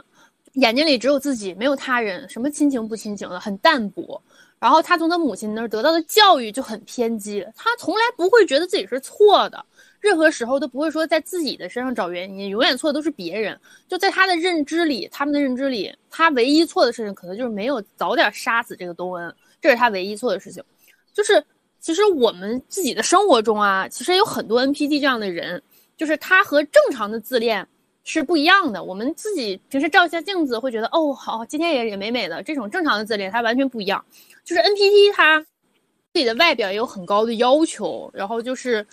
[0.54, 4.20] 眼睛里只有自己，没有他人，什么亲情不亲情的，很淡薄。
[4.58, 9.64] 然后他从他母亲那儿得到的教育就很偏激，他从来不会觉得自己是错的。
[10.00, 13.58] 任何时候都不会说在自己的身上找原因，永远错的都是别人。
[13.88, 20.62] 就在他的认知里，他们的认知里，他唯一错的事情可能就是没有早点杀死这个东恩，这是他唯一错的事情。
[21.12, 21.42] 就是
[21.80, 25.62] 其实我们自己的生活中啊，其实有很多 NPD 这样的人，
[25.96, 27.66] 就是他和正常的自恋
[28.04, 28.82] 是不一样的。
[28.82, 34.04] 我们自己平时照一下镜子，会觉得哦好，今天也也美美的，这种正常的自恋，它完全不一样。
[34.44, 35.46] 就是 NPT 他自
[36.14, 38.86] 己的外表也有很高的要求，然后就是。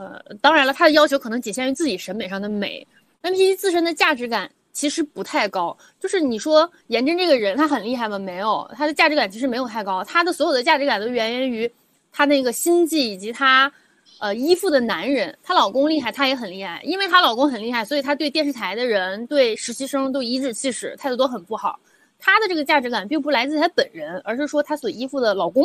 [0.00, 2.86] 呃，当然了，他的要求可能仅限于自己审美上的美。
[3.20, 8.16] NPT 自身的价值感其实不太高，就是你说颜真这个人他很厉害吗？
[8.16, 10.04] 没有，他的价值感其实没有太高。
[10.04, 11.68] 他的所有的价值感都源于
[12.12, 13.72] 他那个心计以及他
[14.18, 15.36] 呃依附的男人。
[15.42, 16.80] 她老公厉害，她也很厉害。
[16.84, 21.78] 因为她老公很厉害，所以她对电视台的人、对实习生都颐指气使，态度都很不好。
[22.18, 25.64] 她的这个价值感并不来自她本人，而是说她所依附的老公。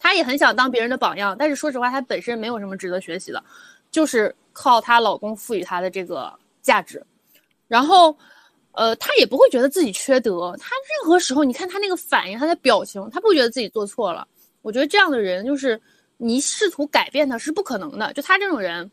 [0.00, 3.42] 她也很想当别人的榜样，但是说实话，她本身没有什么值得学习的，
[3.90, 7.04] 就是靠她老公赋予她的这个价值。
[7.66, 8.16] 然后，
[8.72, 10.56] 呃，她也不会觉得自己缺德。
[10.58, 14.26] 她任何时候，你看她那个反应，她的表情，她不觉得自己做错了。
[14.62, 15.80] 我觉得这样的人，就是
[16.18, 18.12] 你试图改变他是不可能的。
[18.12, 18.90] 就他这种人，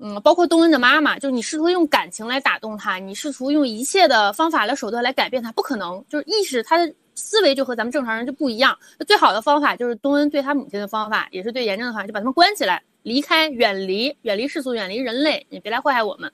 [0.00, 6.02] 嗯，包括东恩的妈妈，就是你试图用感情来打动他，你试图用一切的方法来手段来改变他，不可能。
[6.08, 6.94] 就是意识他的。
[7.14, 8.76] 思维就和咱们正常人就不一样。
[8.98, 16.32] 那最好的方法就是东恩对他母亲的方法，也是对严正的方法，就把他们关起来，离开，远离，远离世俗，远离人类，你别来祸害我们。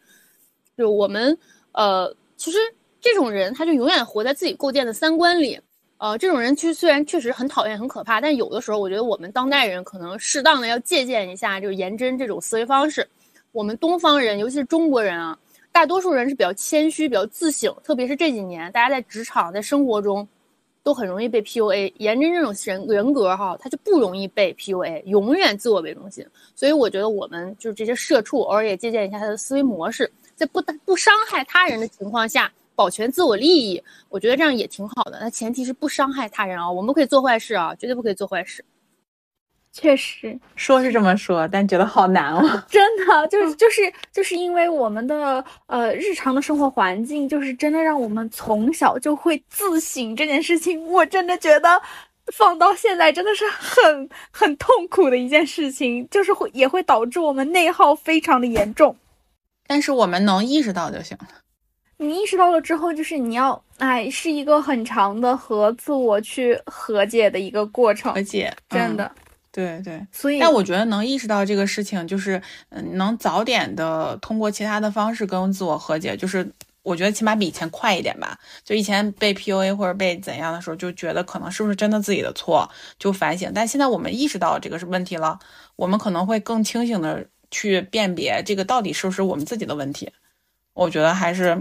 [0.77, 1.37] 就我们，
[1.73, 2.59] 呃，其实
[3.01, 5.61] 这种人他就永远活在自己构建的三观里。
[5.99, 13.07] 呃，这种人其实虽然确实很讨厌、很可怕，但有的时候我觉得我们当代人可能适当的要借鉴一下，就是颜真这种思维方式。
[13.53, 15.39] 我们东方人，尤其是中国人啊，
[15.71, 20.27] 大多数人是比较谦虚、比较自省，特别是这几年，大家在职场、在生活中。
[20.85, 26.25] 都很容易被 PUA，颜真这种人人格哈，他就不容易被 PUA，永远自我为中心。
[26.55, 35.19] 所以我觉得我们就是这些社畜，偶尔也借鉴一下他的思维模式，在不不伤害他人的情况下，保全自我利益，我觉得这样也挺好的。
[35.21, 38.65] 那前提是不伤害他人啊，我们可以做坏事啊，绝对不可以做坏事。
[39.73, 42.41] 确实说是这么说，但觉得好难哦。
[42.71, 50.87] 真的就是就是就是因为我们的呃日常的生活环境，就是真的让我们从小就会自省这件事情。
[50.87, 51.83] 我真的觉得
[52.33, 58.97] 放到现在真的是很很痛苦的一件事情，就是会也会导致我们内耗非常的严重。
[59.67, 61.29] 但是我们能意识到就行了。
[61.99, 68.13] 你意识到了之后，就是你要哎，是一个很长的和自我去和解的一个过程。
[68.15, 69.11] 和解，真的。
[69.51, 76.49] 对对，所以，但我觉得能意识到这个事情，就是嗯，能早点的通过其他的方式跟自我和解，就是
[76.85, 78.39] 我觉得起码比以前快一点吧。
[78.63, 83.51] 就以前被 PUA 或者被怎样的时候，就觉得可能是不是真的自己的错，就反省。
[83.53, 85.37] 但现在我们意识到这个是问题了，
[85.75, 90.13] 我们可能会更清醒的去辨别这个到底是不是我们自己的问题。
[90.75, 91.61] 我觉得还是，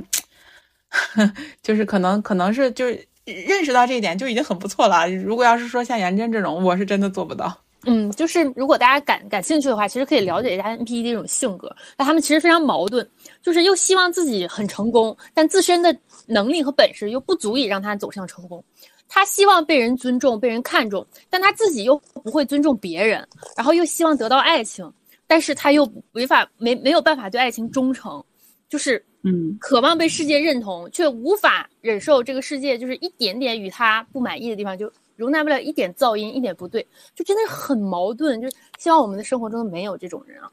[1.61, 5.09] 就是可能可能是就是认识到这一点就已经很不错了。
[5.09, 7.55] 如果要是说像颜真这种，我是真的做不到。
[7.85, 11.73] 嗯，就是如果大家感感兴趣的话，其实可以了解一下 NPD 这种性格。
[11.97, 13.07] 那他们其实非常矛盾，
[13.41, 15.95] 就是又希望自己很成功，但自身的
[16.25, 18.61] 能力和本事又不足以让他走向成功。
[19.07, 24.91] 他希望被人尊重、被人看重，但他自己又不会尊重别人，然后又希望得到爱情，
[25.27, 28.21] 但是他又没法没没有办法对爱情忠诚，
[28.67, 34.91] 就是嗯，渴望被世界认同，却无法忍受这个世界就是一点点与他不满意的地方就。
[35.17, 38.39] 容纳不了一点噪音，一点不对，就真的很矛盾。
[38.39, 38.47] 就
[38.77, 40.47] 希望我们的生活中没有这种人啊。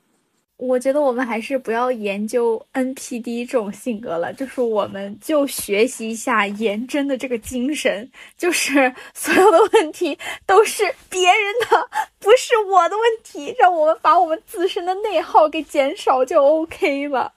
[0.57, 11.87] 我觉得我们还是不要研究 NPD 这种性格了，就是我们就学习一下颜真的这个精神，就是 所有的问题都是别人的，
[12.19, 17.31] 不是我的问题，让我们把我们自身的内耗给减少就 OK 了。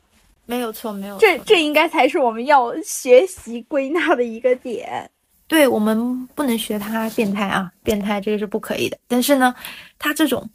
[0.47, 5.11] 没有错，没有错这这应该才是我们要学习归纳的一个点。
[5.47, 8.97] 对我们不能学他变态啊，变态这个是不可以的。
[9.07, 9.53] 但是呢，
[9.99, 10.49] 他这种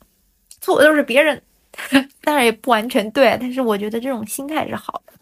[0.60, 1.40] 错的都是别人。
[2.20, 5.14] 当然也不完全对，但是我觉得这种心态是好的，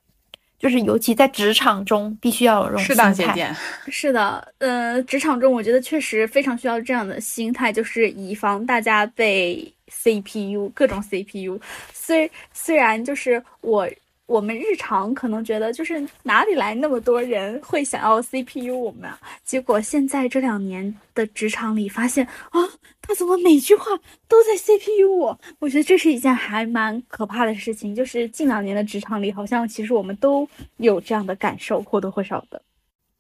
[0.59, 3.55] 就是尤其在职场中，必须要有这种适当节俭。
[3.87, 11.61] 是的，呃，职场中我觉得确实非常需要这样的心态，就是以防大家被 CPU 各种 CPU。
[11.93, 13.89] 虽虽然就是我。
[14.31, 19.19] 我们日常可能觉得就是哪里来那么多人会想要 CPU 我们啊？
[19.45, 22.61] 结果现在这两年的职场里发现啊，
[23.03, 23.87] 他怎么每句话
[24.29, 25.37] 都在 CPU 我？
[25.59, 27.93] 我觉得这是一件还蛮可怕的事情。
[27.93, 32.63] 就是近两年的职场里，好像其实我们都有这样的感受，或多或少的。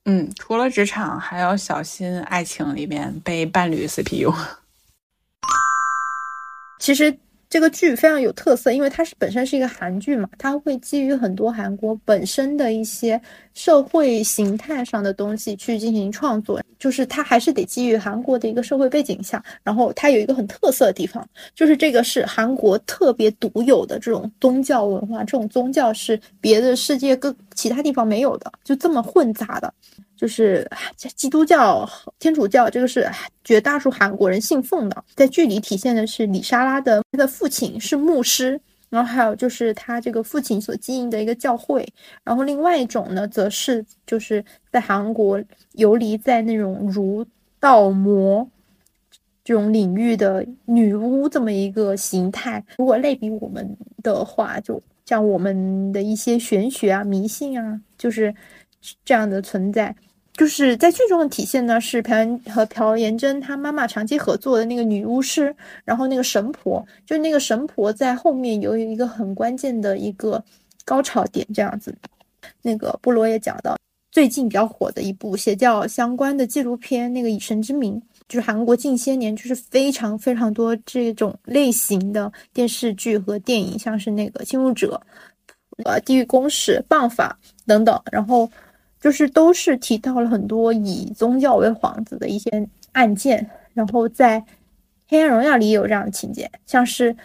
[0.04, 4.32] 嗯，除了职场，还要小心爱情里面被伴侣 CPU。
[6.78, 7.18] 其实。
[7.50, 13.20] 这个剧非常有特色，因为它是本身是一个韩剧嘛，它会基于很多韩国本身的一些
[13.54, 29.74] 社会形态上的东西去进行创作，就是它还是得基于韩国的一个社会背景下，然后它有一个很特色的地方，就是这个是韩国特别独有的这种宗教文化，这种宗教是别的世界各其他地方没有的，就这么混杂的。
[30.20, 30.70] 就是
[31.16, 33.10] 基督教、天主教，这个是
[33.42, 35.04] 绝大多数韩国人信奉的。
[35.14, 38.60] 在剧里体现的是李莎拉的她的父亲是牧师，
[38.90, 41.88] 然后还有就是他这个父亲所经营的一个教会。
[42.22, 45.42] 然后另外一种呢，则是就是在韩国
[45.72, 47.24] 游离在那种儒
[47.58, 48.46] 道魔
[49.42, 52.62] 这种领域的女巫这么一个形态。
[52.76, 58.34] 如果类比我们的话，就像我们的一些玄学啊、迷信啊，就是
[59.02, 59.96] 这样的存在。
[60.40, 70.42] 就是在剧中的体现呢，是朴元和朴妍珍她妈妈长期合作的那个女巫师，然后那个神婆，就是那个神婆在后面有一个很关键的一个
[70.82, 71.94] 高潮点，这样子。
[72.62, 73.76] 那个菠萝也讲到，
[74.12, 84.98] 最近比较火的一部邪教相关的纪录片，那个《以神之名》，就是韩国近些年就是非常非常多这种类型的电视剧和电影，像是那个《侵入者》、
[85.84, 88.50] 呃《地狱公使》、《棒法》等等，然后。
[89.00, 94.38] 就是都是提到了很多以宗教为幌子的一些案件，然后在
[95.08, 97.16] 《黑暗荣耀》里也有这样的情节，像是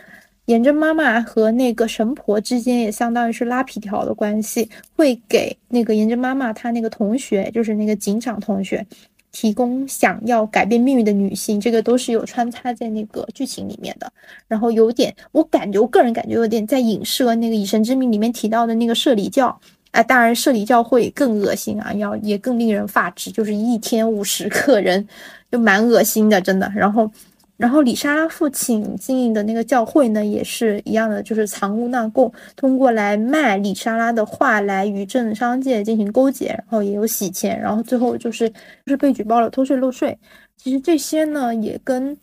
[0.45, 8.85] 颜真妈妈和那个神婆之间也相当于是拉皮条的关系，会给那个颜真妈妈她那个同学，就是那个警长同学，
[9.31, 14.11] 提供想要改变命运的女性，这个都是有穿插在那个剧情里面的。
[14.47, 19.59] 然后有点，我感觉我个人感觉有点在影射那个《以神之名》里面提到的那个社里教。
[19.95, 25.07] 啊，当然，设立教会更恶心啊，要也更令人发指，就是一天五十个人，
[25.49, 26.69] 就蛮恶心的，真的。
[26.75, 27.09] 然后，
[27.55, 40.17] 然后李莎拉父亲经营的那个教会呢，也是一样的，就是藏污纳垢，通过来卖李莎拉的画来与政商界进行勾结，然后也有洗钱，然后最后就是就是被举报了偷税漏税。
[40.57, 42.17] 其实这些呢，也跟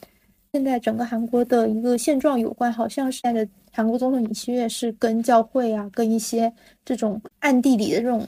[0.53, 3.49] 现在整个韩国的一个现状有关，好像是在的。
[3.75, 6.53] 韩国总统尹锡悦是跟教会啊，跟一些
[6.85, 8.27] 这种暗地里的这种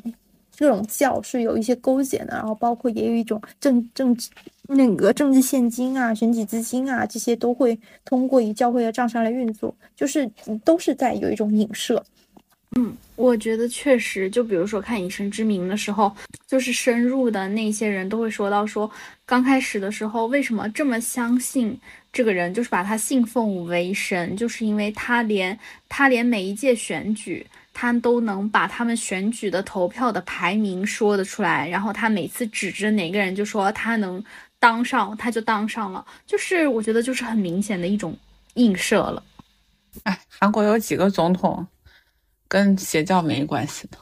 [0.55, 4.29] 这种教是有一些勾结的，然后包括也有一种政政治
[4.69, 10.31] 那个政治现金啊、选举资金啊，这些都会通过以教会的账上来运作，就是
[10.65, 12.01] 都是在有一种影射。
[12.77, 16.13] 嗯，我觉得确实，就比如说看《以神之名》的时候，
[16.47, 18.91] 就是深入的那些人都会说到说，
[19.25, 21.79] 刚开始的时候为什么这么相信。
[22.13, 25.59] 这个人就是把他信奉为神，就是因为他连
[25.89, 27.45] 他连每一届选举，
[27.75, 34.25] 他都能把他们选举的投票的排名说得出来，然后他每次指着哪个人就说他能
[34.59, 38.17] 当上，他就当上了，就是我觉得就是很明显的一种
[38.55, 39.23] 映射了。
[40.05, 41.67] 哎，韩国有几个总统
[42.49, 43.99] 跟邪教没关系的，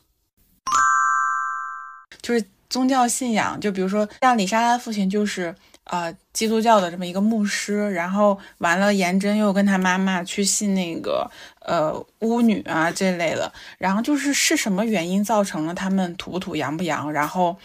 [2.21, 5.53] 就是宗教信仰，就比如说像李莎拉父亲就是。
[5.87, 11.31] 呃，基督教的这么一个牧师，然后完了，颜真又跟他妈妈去信那个
[11.61, 17.57] 呃巫女啊这类的，然后就是是什么原因造成了他们土不土洋不洋，然后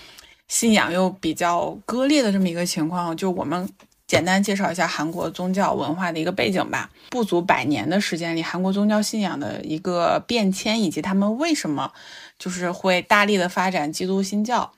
[0.47, 3.15] 信仰又比较割裂的这么一个情况？
[3.15, 3.69] 就我们
[4.05, 6.89] 简单介绍一下韩国宗教文化的一个背景吧。
[7.09, 11.91] 不足百年的时间里，韩国宗教信仰的一个变迁，以及他们为什么
[12.37, 14.73] 就是会大力的发展基督新教。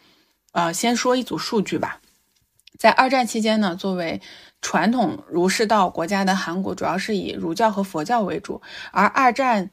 [0.51, 1.99] 呃，先说一组数据吧。
[2.79, 4.21] 在二战期间呢，作为
[4.61, 8.61] 传统儒释道国家的韩国，主要是以儒教和佛教为主。
[8.91, 9.69] 而二战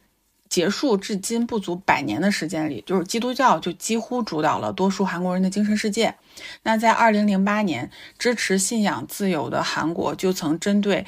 [0.49, 6.17] 结束至今不足百年的时间里，就是基督教就几乎主导了多数韩国人的精神世界。
[6.65, 7.89] 那在二零零八年，
[8.19, 11.07] 支持信仰自由的韩国就曾针对。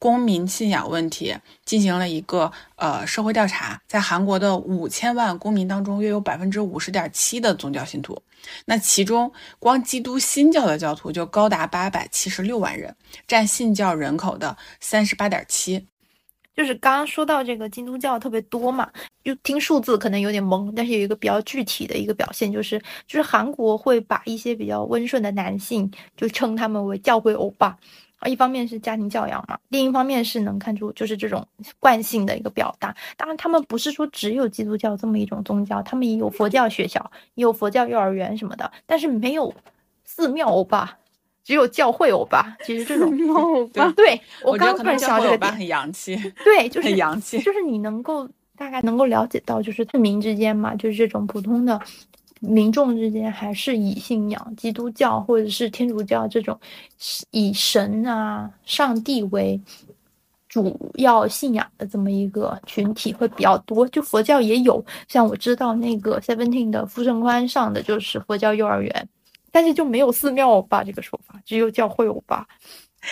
[0.00, 1.36] 公民信仰问题
[1.66, 8.20] 进行了一个呃社会调查，在韩国的五千万公民当中，约有百分之五十点七的宗教信徒，
[8.64, 12.96] 那其中光基督新教的教徒就高达八百七十六万人，
[13.28, 15.86] 占信教人口的三十八点七。
[16.56, 18.90] 就是刚刚说到这个基督教特别多嘛，
[19.22, 27.76] 就听数字可能有点懵，但是有一个比较具体的一个表现，就是就是韩国会把一些比较温顺的男性就称他们为教会欧巴。
[28.20, 31.46] 啊，一方面是家庭教养嘛，另一方面是能看出就是这种
[31.78, 32.94] 惯性的一个表达。
[33.16, 39.52] 当然，他们不是说只有基督教这么一种宗教，他们也有佛教学校，也有佛教幼儿园什么的，但是没有
[40.04, 40.98] 寺庙欧巴，
[41.42, 42.56] 只有教会欧巴。
[42.64, 46.14] 其实这种欧巴，对我刚突然想到这个点，很洋气，
[46.44, 51.80] 对， 就是很洋气，就是你能够大概能够了解到，就是市民之间嘛，就是这种普通的。
[52.40, 56.58] 民众之间还是以信仰基督教或者是天主教这种
[57.30, 59.60] 以神啊、上帝为
[60.48, 63.86] 主要信仰的这么一个群体会比较多。
[63.88, 69.08] 就佛教也有，像我知道那个 Seventeen 的富盛宽上的就是佛教幼儿园，
[69.52, 72.48] 但是就没有寺庙欧巴这个说法，只有教会欧巴。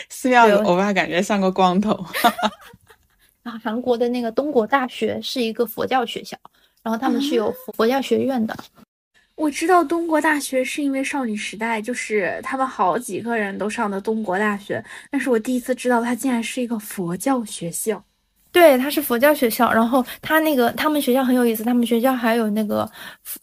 [0.08, 1.92] 寺庙欧巴感觉像个光头。
[3.44, 6.36] 啊，韩国的那个东国大学是一个佛教学校，
[6.82, 8.56] 然后他们是有佛教学院的。
[9.38, 18.02] 我知道东国大学是因为少女时代，就是他们好几个人都上的东国大学，但是我第一次知道它竟然是一个佛教学校。
[18.50, 22.90] 对，它是佛教学校，然后它那个他们学校很有意思，他们学校还有那个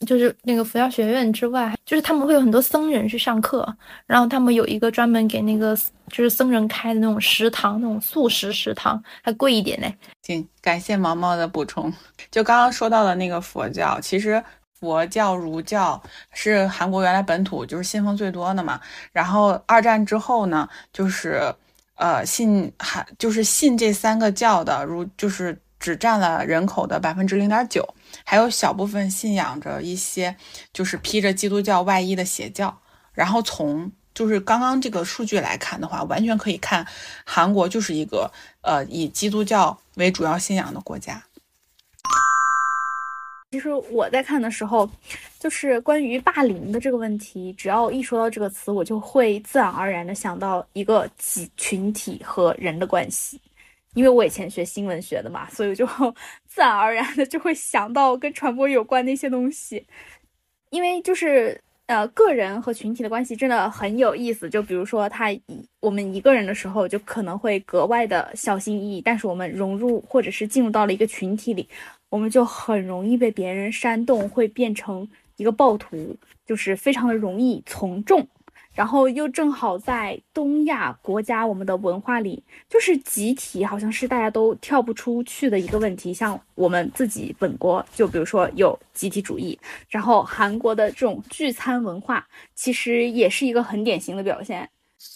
[0.06, 3.66] 就是那个佛教学院之外，就是他们会有很多僧人去上课，
[4.06, 5.78] 然后他们有一个专门给那个
[6.10, 9.88] 就是僧人开的那种食堂，那种素食食堂，还贵一点呢。
[10.24, 11.94] 行，感谢毛毛的补充。
[12.30, 14.44] 就刚刚说到的那个佛教，其实。
[14.86, 16.00] 佛教、儒教
[16.32, 18.80] 是韩国原来本土就是信奉最多的嘛。
[19.12, 21.52] 然后二战之后呢，就是
[21.96, 27.84] 呃信还就是信这三个教的，如就是只占了人口的百分之零点九，
[28.24, 30.36] 还有小部分信仰着一些
[30.72, 32.80] 就是披着基督教外衣的邪教。
[33.12, 36.86] 然后从就是刚刚这个数据来看的话，完全可以看
[37.26, 38.32] 韩国就是一个
[38.62, 41.24] 呃以基督教为主要信仰的国家。
[43.56, 44.86] 其实我在看的时候，
[45.40, 53.40] 就是关于霸凌的这个问题，只要一说到这个词，我就会自然而然的想到一个几群体和人的关系。
[53.94, 55.88] 因为我以前学新闻学的嘛，所以就
[56.46, 59.88] 自然而然的就会想到跟传播有关的一些东西。
[60.70, 64.50] 因为就是呃，个人和群体的关系真的很有意思。
[64.50, 65.42] 就比如说，他一
[65.80, 71.70] 我们一个人的时候，就可能会格外的小心翼翼，但是我们融入或者是进入到了一个群体里。
[72.16, 75.06] 我们就很容易被别人煽动，会变成
[75.36, 78.26] 一个暴徒，就是非常的容易从众。
[78.74, 86.14] 然后又正好在东亚国家，我们的文化里就是集体，好像是大家都跳不出去的一个问题。
[86.14, 89.60] 像我们自己本国，就比如说有集体主义，
[89.90, 94.70] 然后韩国的这种聚餐文化，其实也是一个很典型的表现。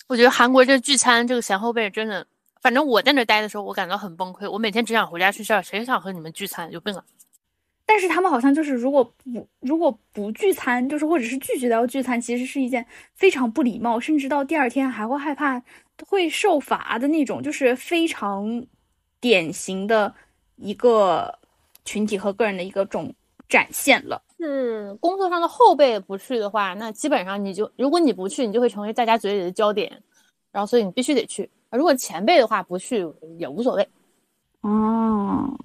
[0.07, 2.27] 我觉得韩国这聚餐这个前后辈真的。
[2.61, 4.49] 反正我在那待的时候，我感到很崩溃。
[4.49, 6.69] 我每天只想回家睡觉，谁想和你们聚餐？
[6.71, 7.03] 有病啊！
[7.85, 12.85] 但是他们好像就是，如果不如果不聚餐，就是或者是拒绝到聚餐，其实是一件
[13.15, 15.59] 非常不礼貌，甚至到第二天还会害怕
[16.05, 18.63] 会受罚的那种，就是非常
[19.19, 20.13] 典型的
[20.57, 21.33] 一个
[21.85, 23.11] 群体和个人的一个种
[23.47, 24.21] 展现了。
[24.37, 30.03] 是工作上的后辈不去的话，那基本上你就，如果你不去，你就会成为大家嘴里的焦点，
[30.51, 31.49] 然后所以你必须得去。
[31.71, 33.05] 如果前辈的话不去
[33.37, 33.87] 也无所谓。
[34.61, 35.57] 哦，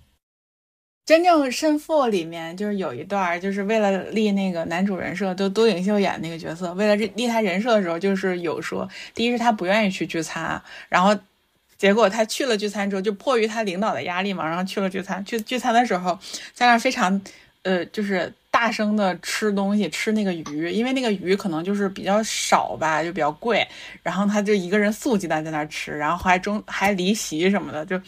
[1.04, 11.16] 真正胜负里面就是有一段，就是为了立那个男主人设，就都颖秀演那个角色，为了立他人设的时候，就是有说，第一是他不愿意去聚餐，然后
[11.76, 15.24] 结果他去了聚餐之后，就迫于他领导的压力嘛，然后去了聚餐。
[15.24, 16.18] 去聚餐的时候，
[16.52, 17.20] 在那非常
[17.62, 18.32] 呃，就是。
[18.54, 23.66] 大声的吃东西，吃那个鱼，因为那个鱼可能就是比较少吧，就比较贵。
[24.00, 28.00] 然后他就一个人素鸡蛋在那吃，然后还中还离席什么的，就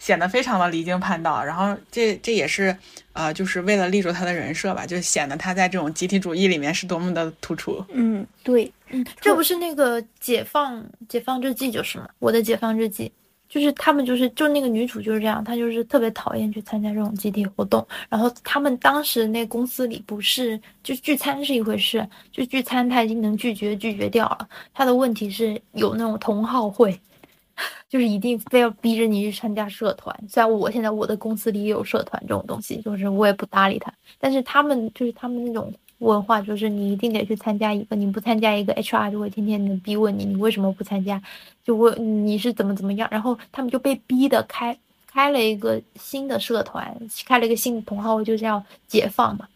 [0.00, 1.44] 显得非常的离经叛道。
[1.44, 2.76] 然后这这也是
[3.12, 7.84] 呃，就是为了立住他的人设吧，就显得他在这种集体主义里面是多么的突出。
[7.92, 12.08] 嗯，对，嗯，这不是那个解放解放日记就是吗？
[12.18, 13.12] 我的解放日记。
[13.52, 17.86] 就是他们就是就那个女主就是这样，她就是特别讨厌去参加这种集体活动。
[18.08, 24.48] 然后他们当时那公司里不是就聚餐是一回事，就聚餐他已经能拒绝拒绝掉了。
[24.72, 26.98] 他的问题是有那种同好会，
[27.90, 30.18] 就是一定非要逼着你去参加社团。
[30.26, 33.92] 虽然我现在我的公司里也有社团这种东西，就是我也不搭理他。
[34.18, 35.70] 但是他们就是他们那种。
[36.02, 41.22] 文化就是你一定得去参加一个，你不参加一个 HR 就会天天的逼问你，你为什么不参加？
[41.62, 44.76] 就问你是怎么怎么样，然后他们就被逼的开
[45.06, 46.92] 开了一个新的社团，
[47.24, 49.46] 开了一个新的同号，就叫解放嘛。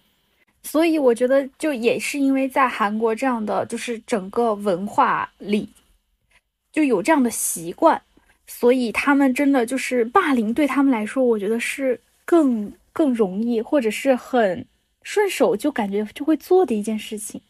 [0.62, 5.68] 所以我觉得就也是因为在韩国这样的就是整个文化里
[6.72, 8.00] 就有这样的习惯，
[8.46, 14.64] 所以他们真的就是霸凌对他们来说，我觉得是更更容易或者是很。
[15.06, 17.40] 顺手就感觉就会做的一件事情，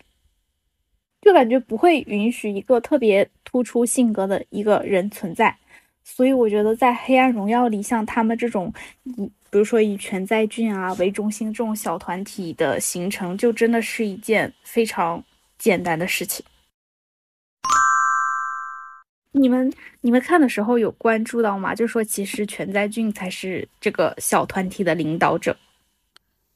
[1.22, 5.56] 就感觉不会允许一个特别突出性格的一个人存在，
[6.04, 8.70] 所以我觉得在《黑暗荣耀》里，像他们这种
[9.04, 15.24] 以，比如说以全在俊啊为中心这种小团体的形成，就真的是一件非常
[15.56, 16.44] 简单的事情。
[19.32, 21.74] 你们你们看的时候有关注到吗？
[21.74, 25.56] 就说其实全在俊才是这个小团体的领导者。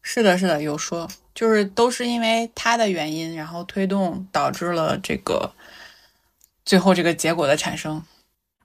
[0.02, 5.52] 是的，是的，有说，就是都是因为他的原因，然后推动导致了这个
[6.64, 8.02] 最后这个结果的产生。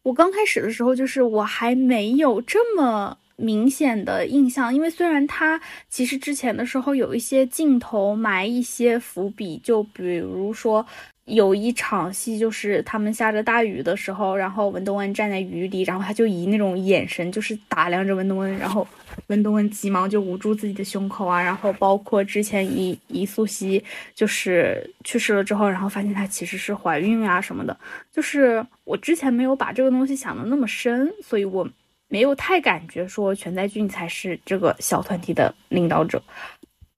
[0.03, 5.59] 我刚开始的时候，就是我还没有这么明显的印象，因为虽然他
[5.89, 10.85] 其实之前的时候有一些镜头埋一些伏笔，就比如说。
[11.25, 18.87] 有一场戏，就是他们下着大雨的时候，然后文东恩站在雨里，然后他就以那种眼神，就是打量着文东恩，然后
[19.27, 23.81] 文东恩急忙就捂住自己的胸口啊，然后包括之前伊伊素汐
[24.13, 27.75] 就是去世了之后，然后发现她其实是怀孕啊什么的，
[28.11, 31.67] 就是我之前没有把这个东西想的那么深，所以我
[32.07, 36.21] 没有太感觉说全在俊才是这个小团体的领导者。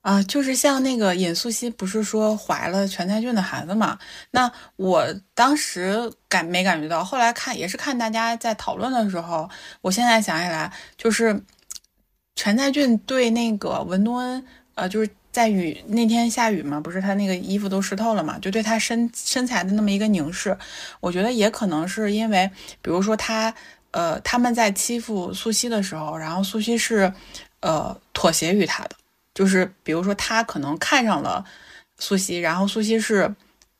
[0.07, 3.99] 啊，就是像那个尹素汐，不是说怀了全才俊的孩子嘛？
[4.31, 9.49] 那我当时感没感觉到，后来看也是看大家在讨论的时候，
[9.81, 11.37] 我现在想起来，就是
[12.37, 14.41] 全才俊对那个文东恩，
[14.75, 20.57] 呃，就是在雨那天下雨嘛，不是他那个衣服都湿透了嘛，就对他身身材的那么一个凝视，
[21.01, 22.49] 我觉得也可能是因为，
[22.81, 23.53] 比如说他，
[23.91, 27.11] 呃，他们在欺负素汐的时候，然后素汐是，
[27.59, 28.91] 呃，妥协于他的。
[29.37, 31.45] 就是比如说，他可能看上了
[31.99, 33.31] 苏西，然后苏西是，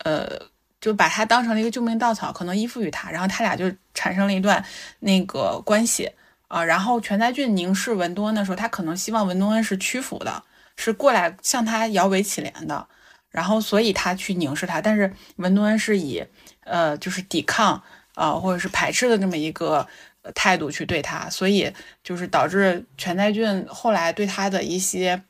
[0.03, 0.39] 呃，
[0.79, 4.63] 就把他当成了一个救命稻草，可能依附于他，然后他俩就产生了一段
[4.99, 6.11] 那个关系
[6.47, 6.63] 啊。
[6.63, 10.43] 然后全在俊凝视文东恩的时候，他可能希望文东恩是屈服的，
[10.75, 12.87] 是过来向他摇尾乞怜的，
[13.31, 16.23] 然后所以他去凝视他，但是文东恩是以
[16.65, 17.81] 呃就是抵抗
[18.13, 19.87] 啊或者是排斥的这么一个
[20.35, 25.23] 态度去对他，所以就是导致全在俊后来对他的一些。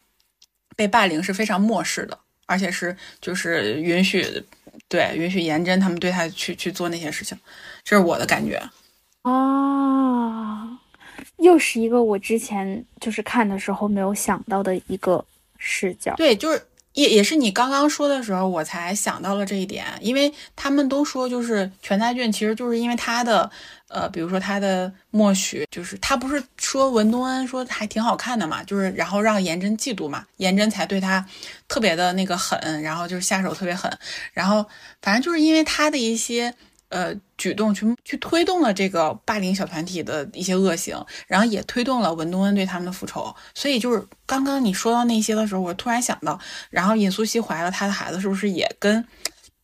[0.78, 4.26] 被霸凌是非常漠视的，而且是就是允许，
[4.88, 7.38] 对允许颜真他们对他去去做那些事情，
[7.84, 8.62] 这是我的感觉。
[9.24, 10.80] 啊，
[11.40, 15.26] 又是一个我之前就是看的时候没有想到的一个
[15.58, 16.14] 视角。
[16.16, 16.62] 对，就是
[16.98, 23.50] 也也是你刚刚说的时候，我才想到了这一点，因为他们都说就是全在俊，其实就是因为他的。
[23.90, 31.26] 呃，比如说他的默许，就是他不是说文东恩说还挺好看的嘛，就是然后让颜真嫉妒嘛，颜真才对他
[31.70, 33.90] 特别的那个狠，然后就是下手特别狠，
[34.34, 34.66] 然后
[35.02, 36.54] 反正就是因为他的一些
[36.90, 49.06] 呃举动去去推动了这个霸凌小团体的一些恶行，然后也推动了文东恩对他们的复仇，所以就是刚刚你说到那些的时候，我突然想到，然后尹素汐怀了他的孩子，是不是也跟？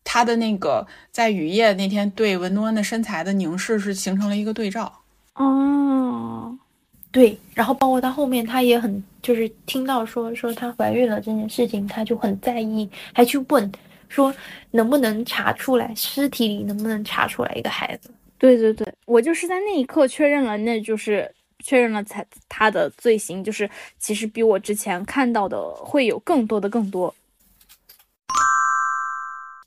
[0.05, 4.91] 他的那个在雨夜那天对文东恩的身材的凝视是形成了一个对照
[5.35, 6.53] 哦，
[7.09, 13.71] 对，然后包括他后面他也很就是听到说说她怀孕了这件事情，他就很在意，还去问
[14.13, 14.33] 说
[14.69, 18.11] 能不能查出来尸体里能不能查出来一个孩子？
[18.37, 21.33] 对对对，我就是在那一刻确认了，那就是
[21.63, 27.13] 确认了才他的罪行就是其实比我之前看到的会有更多的更多。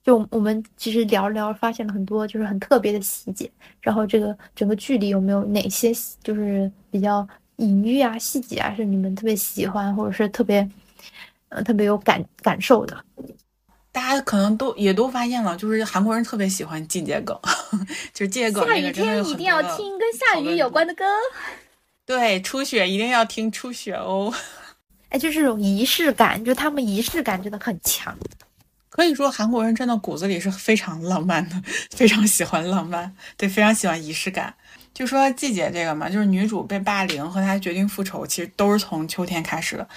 [0.05, 3.51] 就我们其实聊聊，发现了很多就是很特别的细节。
[3.81, 5.93] 然后这个整个剧里有没有哪些
[6.23, 7.27] 就是比较
[7.57, 10.69] 隐喻啊、细节啊，是你们特别喜欢，或者是特别
[11.49, 13.05] 呃特别有感感受的？
[13.97, 17.35] 大家可能都也都发现了，就是韩国人特别喜欢季节梗，
[18.13, 18.63] 就是季节梗。
[18.69, 21.03] 下雨天一定要听跟下雨有关的歌。
[22.05, 24.31] 对，初雪一定要听初雪哦。
[25.09, 28.15] 哎，就是这种仪式感，就他们仪式感真的很强。
[28.91, 31.57] 可以说韩国人真的骨子里是非常浪漫的，
[31.91, 34.55] 非常喜欢浪漫，对，非常喜欢仪式感。
[34.93, 39.89] 就说季节这个嘛，就是女主被霸凌和她决定复仇，其实都是从秋天开始的。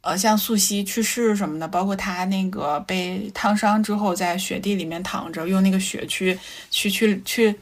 [0.00, 6.38] 呃，像素汐去世什么的，包括她那个被烫伤之后，在雪地里面躺着，用那个雪去
[6.70, 7.54] 去去去，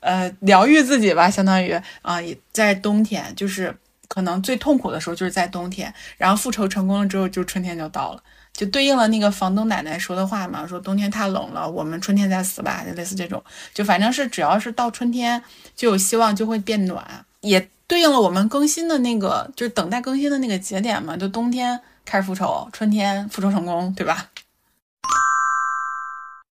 [0.00, 1.72] 呃，疗愈自己吧，相当于
[2.02, 2.18] 啊，
[2.52, 3.74] 在冬天，就是
[4.08, 8.22] 可能最痛苦的时候就是在冬天，然后复仇成功了之后，就春天就到了，
[8.52, 15.40] 就对应了那个房东奶奶说的话嘛，说冬天太冷了，我们春天再死吧，就类似这种，就反正是只要是到春天
[15.76, 17.68] 就有希望，就会变暖，也。
[17.88, 24.30] 对应了我们更新的那个，就是等待更新的那个节点嘛，就冬天开始复仇，春天复仇成功，对吧？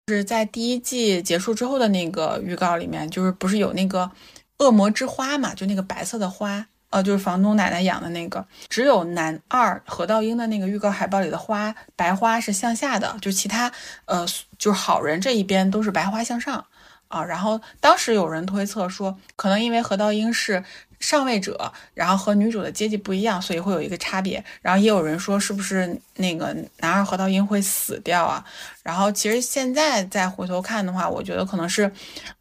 [0.06, 4.10] 就是在第一季结束之后的那个预告里面，就是不是有那个
[4.56, 13.70] 恶魔之花嘛，就那个白色的花，呃，就是房东奶奶养的那个，只有男二何道英的那个预告海报里的花白花是向下的，就其他
[14.06, 14.26] 呃，
[14.56, 16.64] 就是好人这一边都是白花向上
[17.08, 17.22] 啊。
[17.22, 20.64] 然后当时有人推测说，可能因为何道英是。
[21.00, 24.44] 上位者，然后和女主的阶级不一样，所以会有一个差别。
[24.60, 28.44] 然后也有人说，是不是那个男二何道英会死掉啊？
[28.82, 31.90] 然后其实现在再回头看的话，我觉得可能是，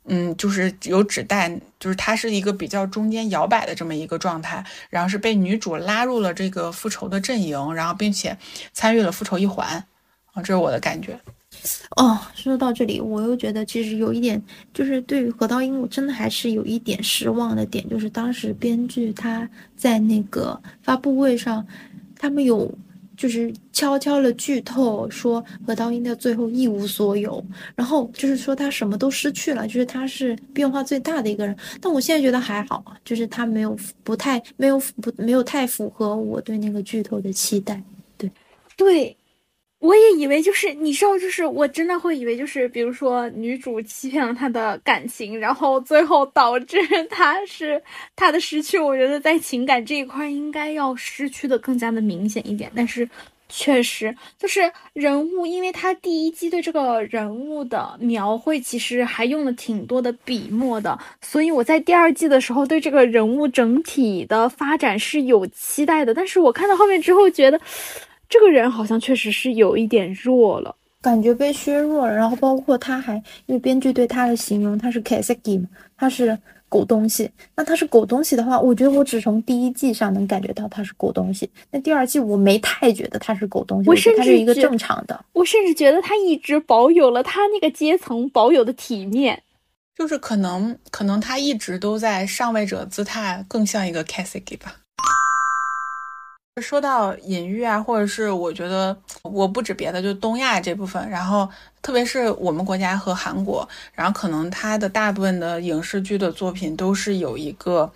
[0.05, 1.49] 嗯，就是有指代，
[1.79, 8.37] 就是他是一个比较中间摇摆的这么一个状态，然后是被女主拉入了这个复仇的阵营，然后并且
[8.73, 9.67] 参与了复仇一环，
[10.33, 11.19] 啊，这是我的感觉。
[11.95, 14.41] 哦，说到这里，我又觉得其实有一点，
[14.73, 21.65] 就是对于何道英，我真的还是有一点失望的点，就是当时编剧他在那个发布会上，
[22.17, 22.71] 他们有
[23.15, 27.43] 就是悄悄的剧透说何道英的最后一无所有，
[27.75, 31.57] 然后就是说他什么都失去了，就是他是变化最大的一个人。
[31.81, 37.81] 但我现在觉得还好，就是他没有不太没有不没有太符合我对那个剧透的期待。
[38.19, 38.31] 对，
[38.75, 39.16] 对。
[39.87, 46.77] 我也以为就是你知道，就是我真的会以为就是，比如说女主欺骗了他的感情，然后最后导致
[47.09, 47.81] 他是
[48.13, 48.77] 他的失去。
[48.77, 52.69] 我觉得在情感这一块应该要失去的更加的明显一点。
[52.75, 53.09] 但是
[53.47, 66.13] 确实就是人物，因为他第一季对这个人物的描绘其实还用了挺多的笔墨的，所以我在第二季的时候对这个人物整体的发展是有期待的。
[66.13, 67.61] 但是我看到后面之后觉得。
[68.29, 72.13] 这个人好像确实是有一点弱了，感觉被削弱了。
[72.13, 73.15] 然后包括他还，
[73.45, 76.37] 因为编剧对他的形容，他是 Kaseki 嘛，他是
[76.69, 77.29] 狗东西。
[77.55, 81.49] 那他是狗东西的话，我觉得我只从第一季上能感觉到他是狗东西。
[81.71, 85.23] 那第二季我没太觉得他是狗东西，我甚至他是一个正常的。
[85.33, 89.41] 我甚至觉得他一直保有了他那个阶层保有的体面，
[89.95, 94.75] 就是可能可能他一直都在上位者姿态，更像一个 Kaseki 吧。
[96.61, 101.49] 说到隐喻啊，或者是我觉得我不止别的，就东亚这部分，然后
[101.81, 107.91] 特别是我们国家和韩国，然后可能它的大部分的影视剧的作品都是有一个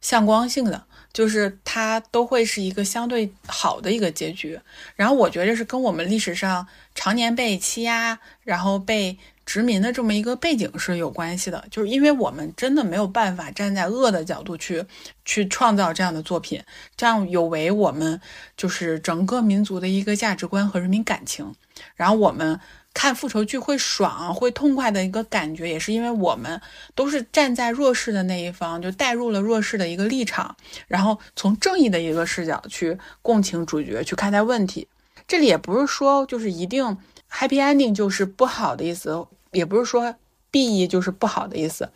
[0.00, 4.58] 向光性的，就是它都会是一个相对好的一个结局。
[4.94, 9.18] 然后我觉得是跟我们历史上常年被欺压，然后被。
[9.46, 14.84] 殖民的这么一个背景是有关系的，就是因为我们真的没有办法站在恶的角度去
[15.24, 16.60] 去创造这样的作品，
[16.96, 18.20] 这样有违我们
[18.56, 21.54] 就是整个民族的一个价值观和人民感情。
[21.94, 22.58] 然后我们
[22.92, 26.60] 看复仇剧会爽会痛快的一个感觉，也是因为我们
[26.94, 30.56] 都是站在弱势的那一方，就带入了弱势的一个立场，
[30.88, 34.88] 然后从正义的一个视角去共情主角去看待问题。
[35.28, 36.96] 这里也不是说就是一定
[37.30, 39.26] happy ending 就是不好的意思。
[39.52, 40.14] 也不是说
[40.50, 41.88] B E 就是不好的意思，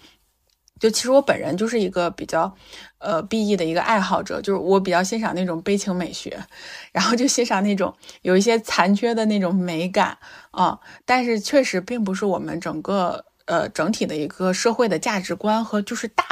[0.78, 2.54] 就其实我本人就是一个比较
[2.96, 6.42] 呃 B E 的一个爱好者，就是我比较欣赏那种悲情美学，
[6.92, 10.16] 然后就欣赏那种有一些残缺的那种美感
[10.52, 10.78] 啊。
[11.04, 16.24] 但是确实并不是我们整个呃整体的一个社会的价值观和就是大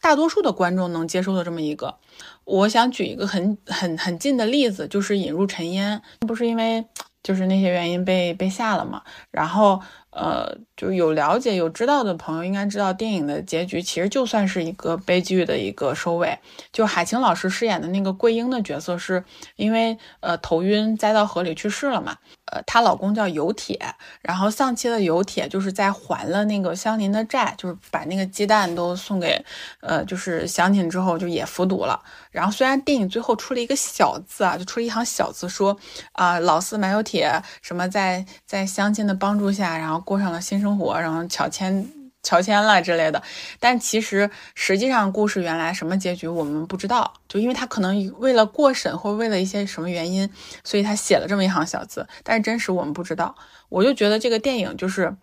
[0.00, 1.96] 大多数的观众能接受的这么一个。
[2.44, 6.86] 我想举一个很很很近的例子，就是引入尘烟，不是因为
[7.26, 9.02] 就是那些原因被被下了嘛，
[9.32, 9.82] 然后。
[10.18, 16.38] 呃，就有了解、有知道的朋友应该知道，电影的结局其实就算是一个悲剧的一个收尾。
[16.72, 19.22] 就海清老师饰演的那个桂英的角色，是
[19.56, 22.16] 因为呃头晕栽到河里去世了嘛。
[22.52, 23.78] 呃，她老公叫游铁，
[24.22, 29.44] 然后丧妻的游铁就是在还了那个香邻的债，就是把那个鸡蛋都送给
[29.80, 32.00] 呃就是乡亲之后，就也服毒了。
[32.30, 35.76] 然后虽然电影最后出了一个小字啊，就出了一行小字说
[36.12, 37.30] 啊，老四买油铁
[37.62, 41.86] 什么在在乡亲的帮助下，然后过上了新生活，然后乔迁
[42.26, 43.22] 乔迁了之类的。
[43.60, 50.28] 但其实实际上故事原来什么结局我们不知道，就因为他可能为了过审或为了一些什么原因，
[50.64, 52.06] 所以他写了这么一行小字。
[52.24, 53.36] 但是真实我们不知道。
[53.68, 55.16] 我就觉得这个电影就是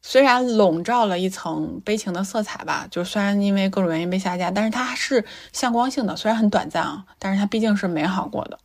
[0.00, 8.58] 虽然笼罩了一层悲情的色彩吧，就虽然因为各种原因被下架，但是它是向光性的，虽然很短暂啊，但是它毕竟是美好过的。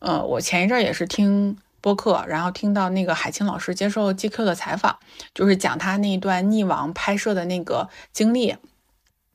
[0.00, 4.98] 呃，我前一阵也是听播客，然后听到那个海清老师接受 GQ 的采访，
[5.34, 8.56] 就是讲他那一段溺亡拍摄的那个经历，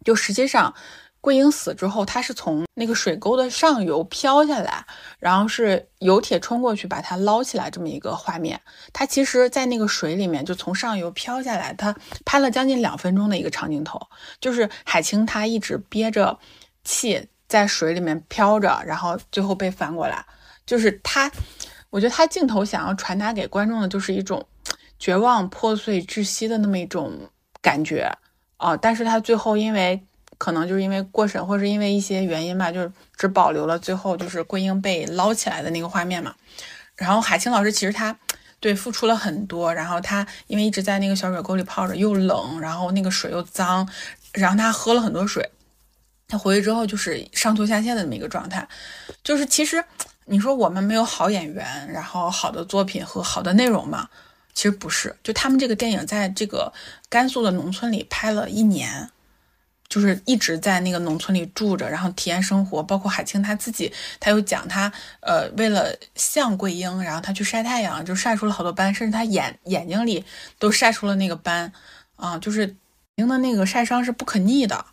[0.03, 0.73] 就实际上。
[1.21, 4.85] 桂英死之后，他是从那个水沟的上游飘下来，
[5.17, 8.61] 然后是游铁冲过去把他捞起来，这么一个画面。
[8.93, 13.99] 他其实，在那个水里面就从上游飘下来，他拍了将近两分钟的一个长镜头，
[14.39, 16.37] 就是海清他一直憋着
[16.83, 20.23] 气在水里面飘着，然后最后被翻过来。
[20.67, 21.31] 就是他，
[21.89, 24.45] 我觉得他镜头想要传达给观众的就是一种
[24.99, 27.29] 绝望、破碎、窒息的那么一种
[27.61, 28.11] 感觉
[28.57, 28.75] 啊。
[28.77, 30.03] 但是他最后因为。
[30.37, 36.35] 可能就是因为过审，或者是因为一些原因吧，就是只保留了最后就是桂英被捞起来的那个画面嘛。
[36.97, 38.13] 然后海清老师其实他
[38.59, 43.87] 对付出了很多，然后他因为一直在那个小水沟里泡着，又冷，然后那个水又脏，
[44.33, 45.49] 然后他喝了很多水，
[46.27, 48.67] 他回去之后就是上吐下泻的那么一个状态。
[49.23, 49.81] 就是其实
[50.25, 54.09] 你说我们没有好演员，然后好的作品和好的内容嘛，
[54.53, 55.15] 其实不是。
[55.23, 56.71] 就他们这个电影在这个
[57.09, 59.09] 甘肃的农村里拍了一年。
[59.87, 62.81] 就是一直在那个农村里住着，然后体验生活。
[62.81, 70.25] 包括海清他自己，他又讲他呃，为了像桂英，然后他去晒太阳，就晒出了好多斑，甚至他眼眼睛里
[70.57, 71.71] 都晒出了那个斑
[72.15, 72.35] 啊。
[72.39, 72.75] 就是
[73.15, 74.83] 英的那个晒伤是不可逆的，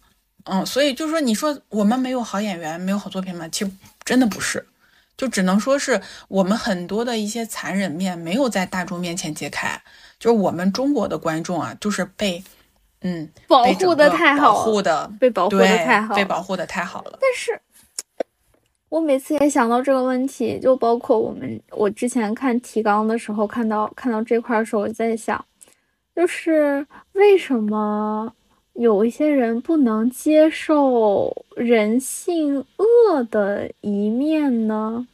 [0.44, 3.48] 嗯，所以就是说，你说我们没有好演员，没有好作品吗？
[3.48, 3.72] 其实
[4.04, 4.64] 真的不是，
[5.22, 9.80] 就只能说是我们很多的一些残忍面没有在大众面前揭开，
[10.18, 12.42] 就是我们中国的观众啊，就是被。
[13.02, 17.18] 嗯，保护的太好，保护的被保护的太好，被保护的太好了。
[17.20, 17.60] 但是，
[18.88, 25.44] 我每次也想到这个问题，就包括我们，我之前看提纲的时候，看到看到这块的时候，我在想，
[26.16, 28.32] 就是为什么
[28.74, 35.06] 有一些人不能接受人性恶的一面呢？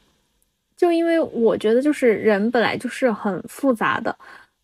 [0.79, 4.16] 就因为我觉得，就是人本来就是很复杂的。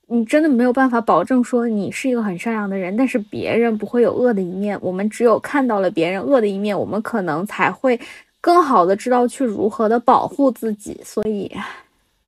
[0.07, 4.79] 你真的没有办法保证说你是一个很善良的人，但是别人不会有恶的一面。
[4.81, 7.99] 我们只有看到了别人恶的一面，我们可能才会
[8.41, 11.01] 更好的知道去如何的保护自己。
[11.03, 11.51] 所以，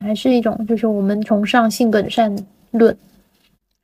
[0.00, 2.34] 还是一种就是我们崇尚性本善
[2.72, 2.96] 论。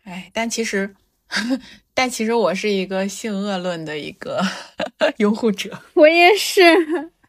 [0.04, 0.92] 哎，但其实，
[1.94, 4.40] 但其实我是一个性恶论的一个
[5.18, 5.70] 拥护者。
[5.94, 6.62] 我也是。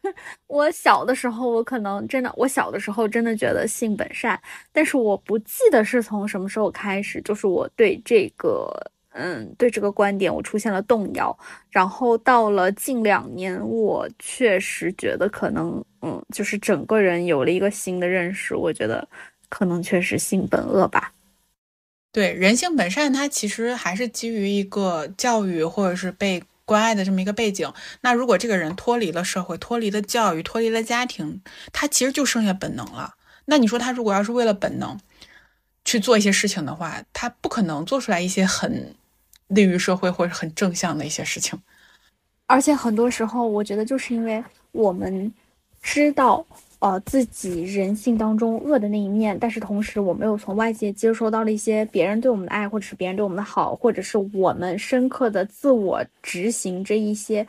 [0.46, 4.40] 我小的时候，我可能真的，我小的时候真的觉得性本善，
[4.72, 8.70] 但是我不记得是从什么时候开始，就是我对这个，
[9.12, 11.36] 嗯，对这个观点我出现了动摇。
[11.70, 19.08] 然后到了近两年，我确实觉得可能，嗯，就是整个人有了一个新的认识，我觉得
[19.48, 21.12] 可能确实性本恶吧。
[22.12, 26.42] 对，人性本善，它其实还是基于一个教育或者是被。
[26.64, 31.42] 关爱的这么一个背景，那如果这个人脱离了社会，脱离了教育，脱离了家庭，
[31.72, 33.14] 他其实就剩下本能了。
[33.46, 34.98] 那你说他如果要是为了本能
[35.84, 38.94] 去做一些事情的话，他不可能做出来一些很
[39.48, 41.60] 利于社会或者很正向的一些事情。
[42.46, 44.42] 而且很多时候，我觉得就是因为
[44.72, 45.32] 我们
[45.82, 46.46] 知道。
[46.84, 57.46] 呃，自己人性当中恶的那一面，但是同时我们又从外界接收到了一些别人对我们的爱，或者是别人对我们的好，或者是我们深刻的自我执行这一些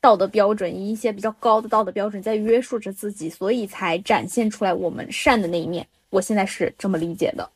[0.00, 5.86] 道德标准，以一些比较高的道德标准在约束着自己，所以才展现出来我们善的那一面。
[6.08, 7.46] 我现在是这么理解的。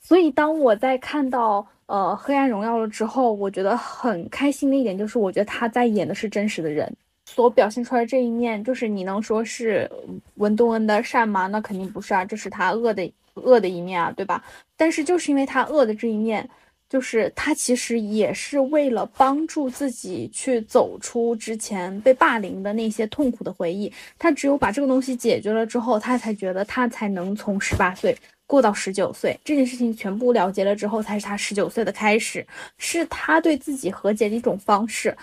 [0.00, 6.94] 所以当我在看到呃《黑暗荣耀》了之后，我觉得很开心的一点就是，我觉得他在演的是真实的人。
[7.30, 9.88] 所表现出来这一面，就是你能说是
[10.36, 11.46] 文东恩的善吗？
[11.46, 14.42] 那肯定不是啊，这是他恶的恶的一面啊，对吧？
[14.78, 16.48] 但是就是因为他恶的这一面，
[16.88, 23.92] 就是他其实也是为了帮助自己去走出之前被霸凌的那些痛苦的回忆。
[24.18, 28.16] 他只有把这个东西解决了之后，他才觉得他才能从十八岁
[28.46, 32.44] 过到十九岁，这件事情全部了结了之后，才是他十九岁的开始，
[32.78, 35.14] 是他对自己和解的一种方式。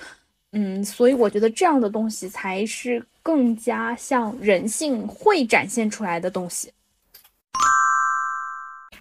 [0.58, 6.72] 嗯，所以我觉得这样的东西才是更加像人性会展现出来的东西。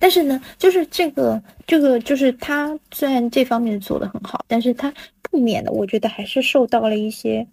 [0.00, 4.92] 但是呢，就是这个这个，就是他虽然这方面做的很好，但是他
[5.30, 7.46] 不免的，我觉得还是受到了一些，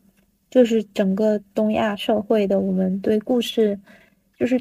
[0.49, 3.80] 就是整个东亚社会的我们对故事，
[4.39, 4.60] 就是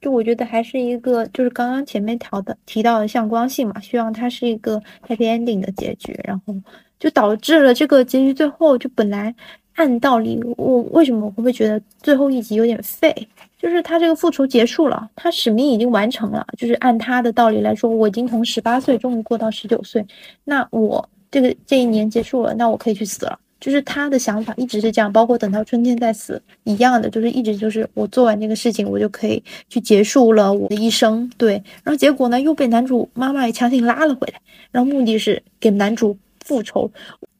[0.00, 6.52] 就我觉得还是一个，就是刚刚前面调的提到的向光性嘛，希望它是一个 happy ending 的结局，然后。
[7.00, 9.34] 就导致了这个结局最后就本来
[9.74, 13.26] 按道理，我为什么我会觉得最后一集有点废？
[13.58, 16.46] 就是他这个复仇结束了，他使命已经完成了。
[16.56, 20.06] 就是按他的道理来说，我已经从十八岁终于过到十九岁，
[20.44, 23.38] 那我这个这一年结束了，那我可以去死了。
[23.60, 31.30] 就是他的想法一直是这样，包括等到春天再死一样的，就是一直就是我做完这个事情，我就可以去结束了我的一生。
[31.36, 34.40] 对，然后结果呢，又被男主妈妈也强行拉了回来，
[34.70, 36.90] 然后目的是给男主复仇。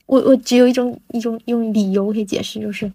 [0.07, 2.90] 我我只有一种一种用理由可以解释，就是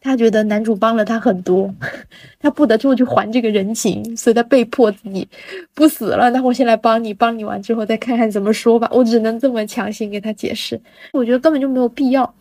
[0.00, 1.74] 他觉得男主帮了他很多，
[2.38, 5.26] 他不得不去还这个人情，所以他被迫自己
[5.74, 6.30] 不死了。
[6.30, 8.88] 那我先来帮你，帮你完之后再看看怎么说吧。
[8.92, 10.80] 我只能这么强行给他解释，
[11.12, 12.34] 我觉得根本就没有必要。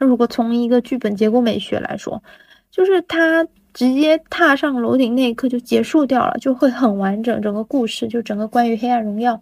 [0.00, 2.20] 如果从一个剧本结构美学来说，
[2.70, 7.40] 就是他直接踏上楼顶那一刻就结束掉了，就会很完整。
[7.40, 9.40] 整个故事就整个关于黑暗荣耀。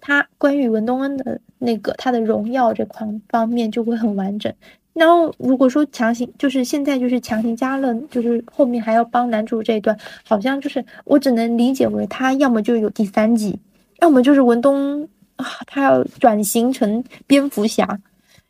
[0.00, 4.52] 他关于文东恩的那个他的荣耀这块方面就会很完整，
[4.92, 13.58] 然后如果说强行就是现在就是强行加了，就是后面还要帮男主这一段，好像就是我只能理解为他要么就有第三季，
[14.00, 17.98] 要么就是文东啊他要转型成蝙蝠侠，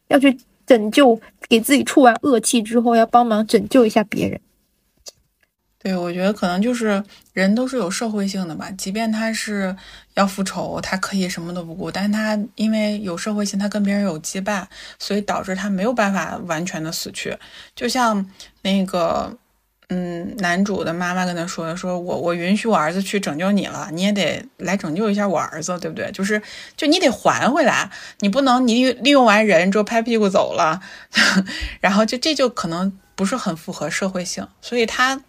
[0.09, 0.37] 要去
[0.67, 4.41] 拯救给自己出完恶气之后要帮忙拯救一下别人。
[5.81, 7.03] 对，我觉得可能就是
[7.33, 9.75] 人都是有社会性的吧，即便他是
[10.15, 14.65] 要复仇，他可以什么都不顾，但是他因为有社会性，他跟别人有羁绊，
[14.99, 17.39] 所以导致他没有办法完全的死去。
[17.77, 18.29] 就像
[18.63, 19.39] 那个，
[19.89, 26.11] 嗯，男主的妈妈跟他说的，说我我允许我儿子去拯救你了，你也得来拯救一下我儿子，对不对？
[26.11, 26.43] 就是
[26.77, 30.81] 就你得还回来，你不能你利用完人之后拍屁股走了，
[31.81, 35.23] 然后就这就可能不是很符合社会性，所以他。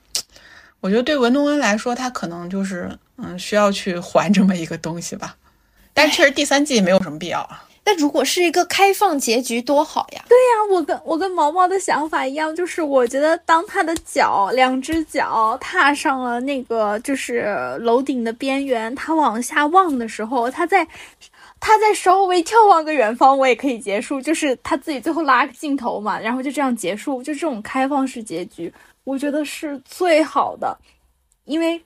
[0.81, 5.35] 我觉得对文东恩来说，他可能就是嗯需要去还这么一个东西吧，
[5.93, 7.65] 但确实第三季没有什么必要啊。
[7.81, 10.23] 但如果是一个开放结局多好呀！
[10.29, 17.47] 对呀，我跟我跟毛毛的想法一样，就是我觉得当他的脚两只脚踏上了那个就是
[17.79, 20.87] 楼顶的边缘，他往下望的时候，他在
[21.59, 28.71] 他在稍微眺望个远方，我也可以结束，就是他自己最后拉个镜头嘛，然后就这样结束，就这种开放式结局。
[29.09, 30.77] 我觉得是最好的，
[31.45, 31.81] 因为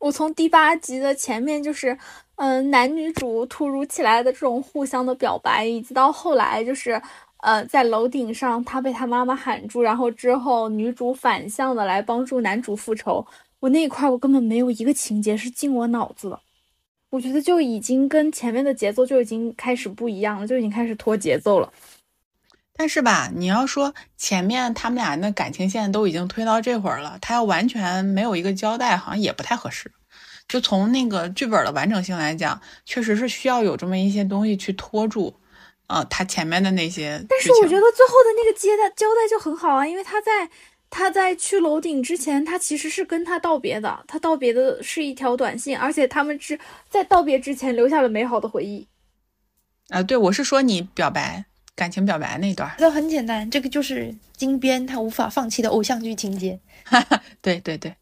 [0.00, 1.96] 我从第八集的前面就是，
[2.34, 7.00] 嗯，男女主突如其来的这种互相的表白，以及到后来就是，
[7.36, 13.24] 呃，在楼顶上他被他妈妈喊住，然后之后女主反向的来帮助男主复仇，
[13.60, 16.40] 我那一块我根本没有一个情节是进我脑子的，
[17.10, 21.72] 我觉得就已经跟前面的节奏就已经开始不一样了，就已经开始拖节奏了。
[22.80, 29.92] 但是吧，你要说前面他们俩那感情线都已经推到这会儿了，他要完全没有一个交代，好像也不太合适。
[30.48, 35.38] 就从那个剧本的完整性来讲，确实是需要有这么一些东西去拖住，
[35.88, 37.22] 呃，他前面的那些。
[37.28, 40.48] 但是我觉得最后的那个接待交代就很好啊，因为他在
[40.88, 46.58] 他在去楼顶之前，他其实是跟他道别的，他道别的是一条短信，而且他们是
[46.88, 48.88] 在道别之前留下了美好的回忆。
[49.90, 51.44] 啊，对，我是说你表白。
[51.80, 56.60] 感情表白那段，那很简单，这个就是金边他无法放弃的偶像剧情节。
[57.40, 57.94] 对 对对。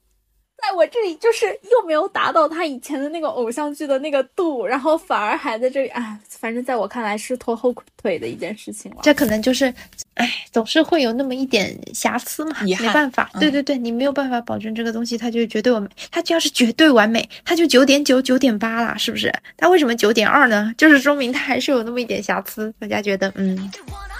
[0.61, 8.99] 在我这里就是又没有达到他以前的那个偶像剧的那个度，然后反而还在这里，哎，反正在我看来是拖后腿的一件事情了。
[9.03, 9.73] 这可能就是，
[10.15, 13.31] 哎，总是会有那么一点瑕疵嘛，没办法。
[13.39, 19.33] 对对对，你没有办法保证这个东西它就绝对完美，它就要是绝对完美，它就九点九、九点八啦，是不是？
[19.57, 20.75] 它为什么九点二呢？
[20.77, 23.71] 就是说明它还是有那么一点瑕疵，大家觉得嗯，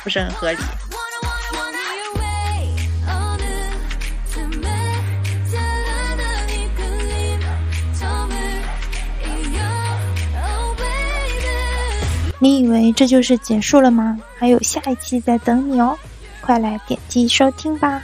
[0.05, 0.59] 不是很合理。
[12.41, 14.19] 你以为这就是结束了吗？
[14.39, 15.99] 还有下一期在等你哦，
[16.41, 18.03] 快来点击收听吧。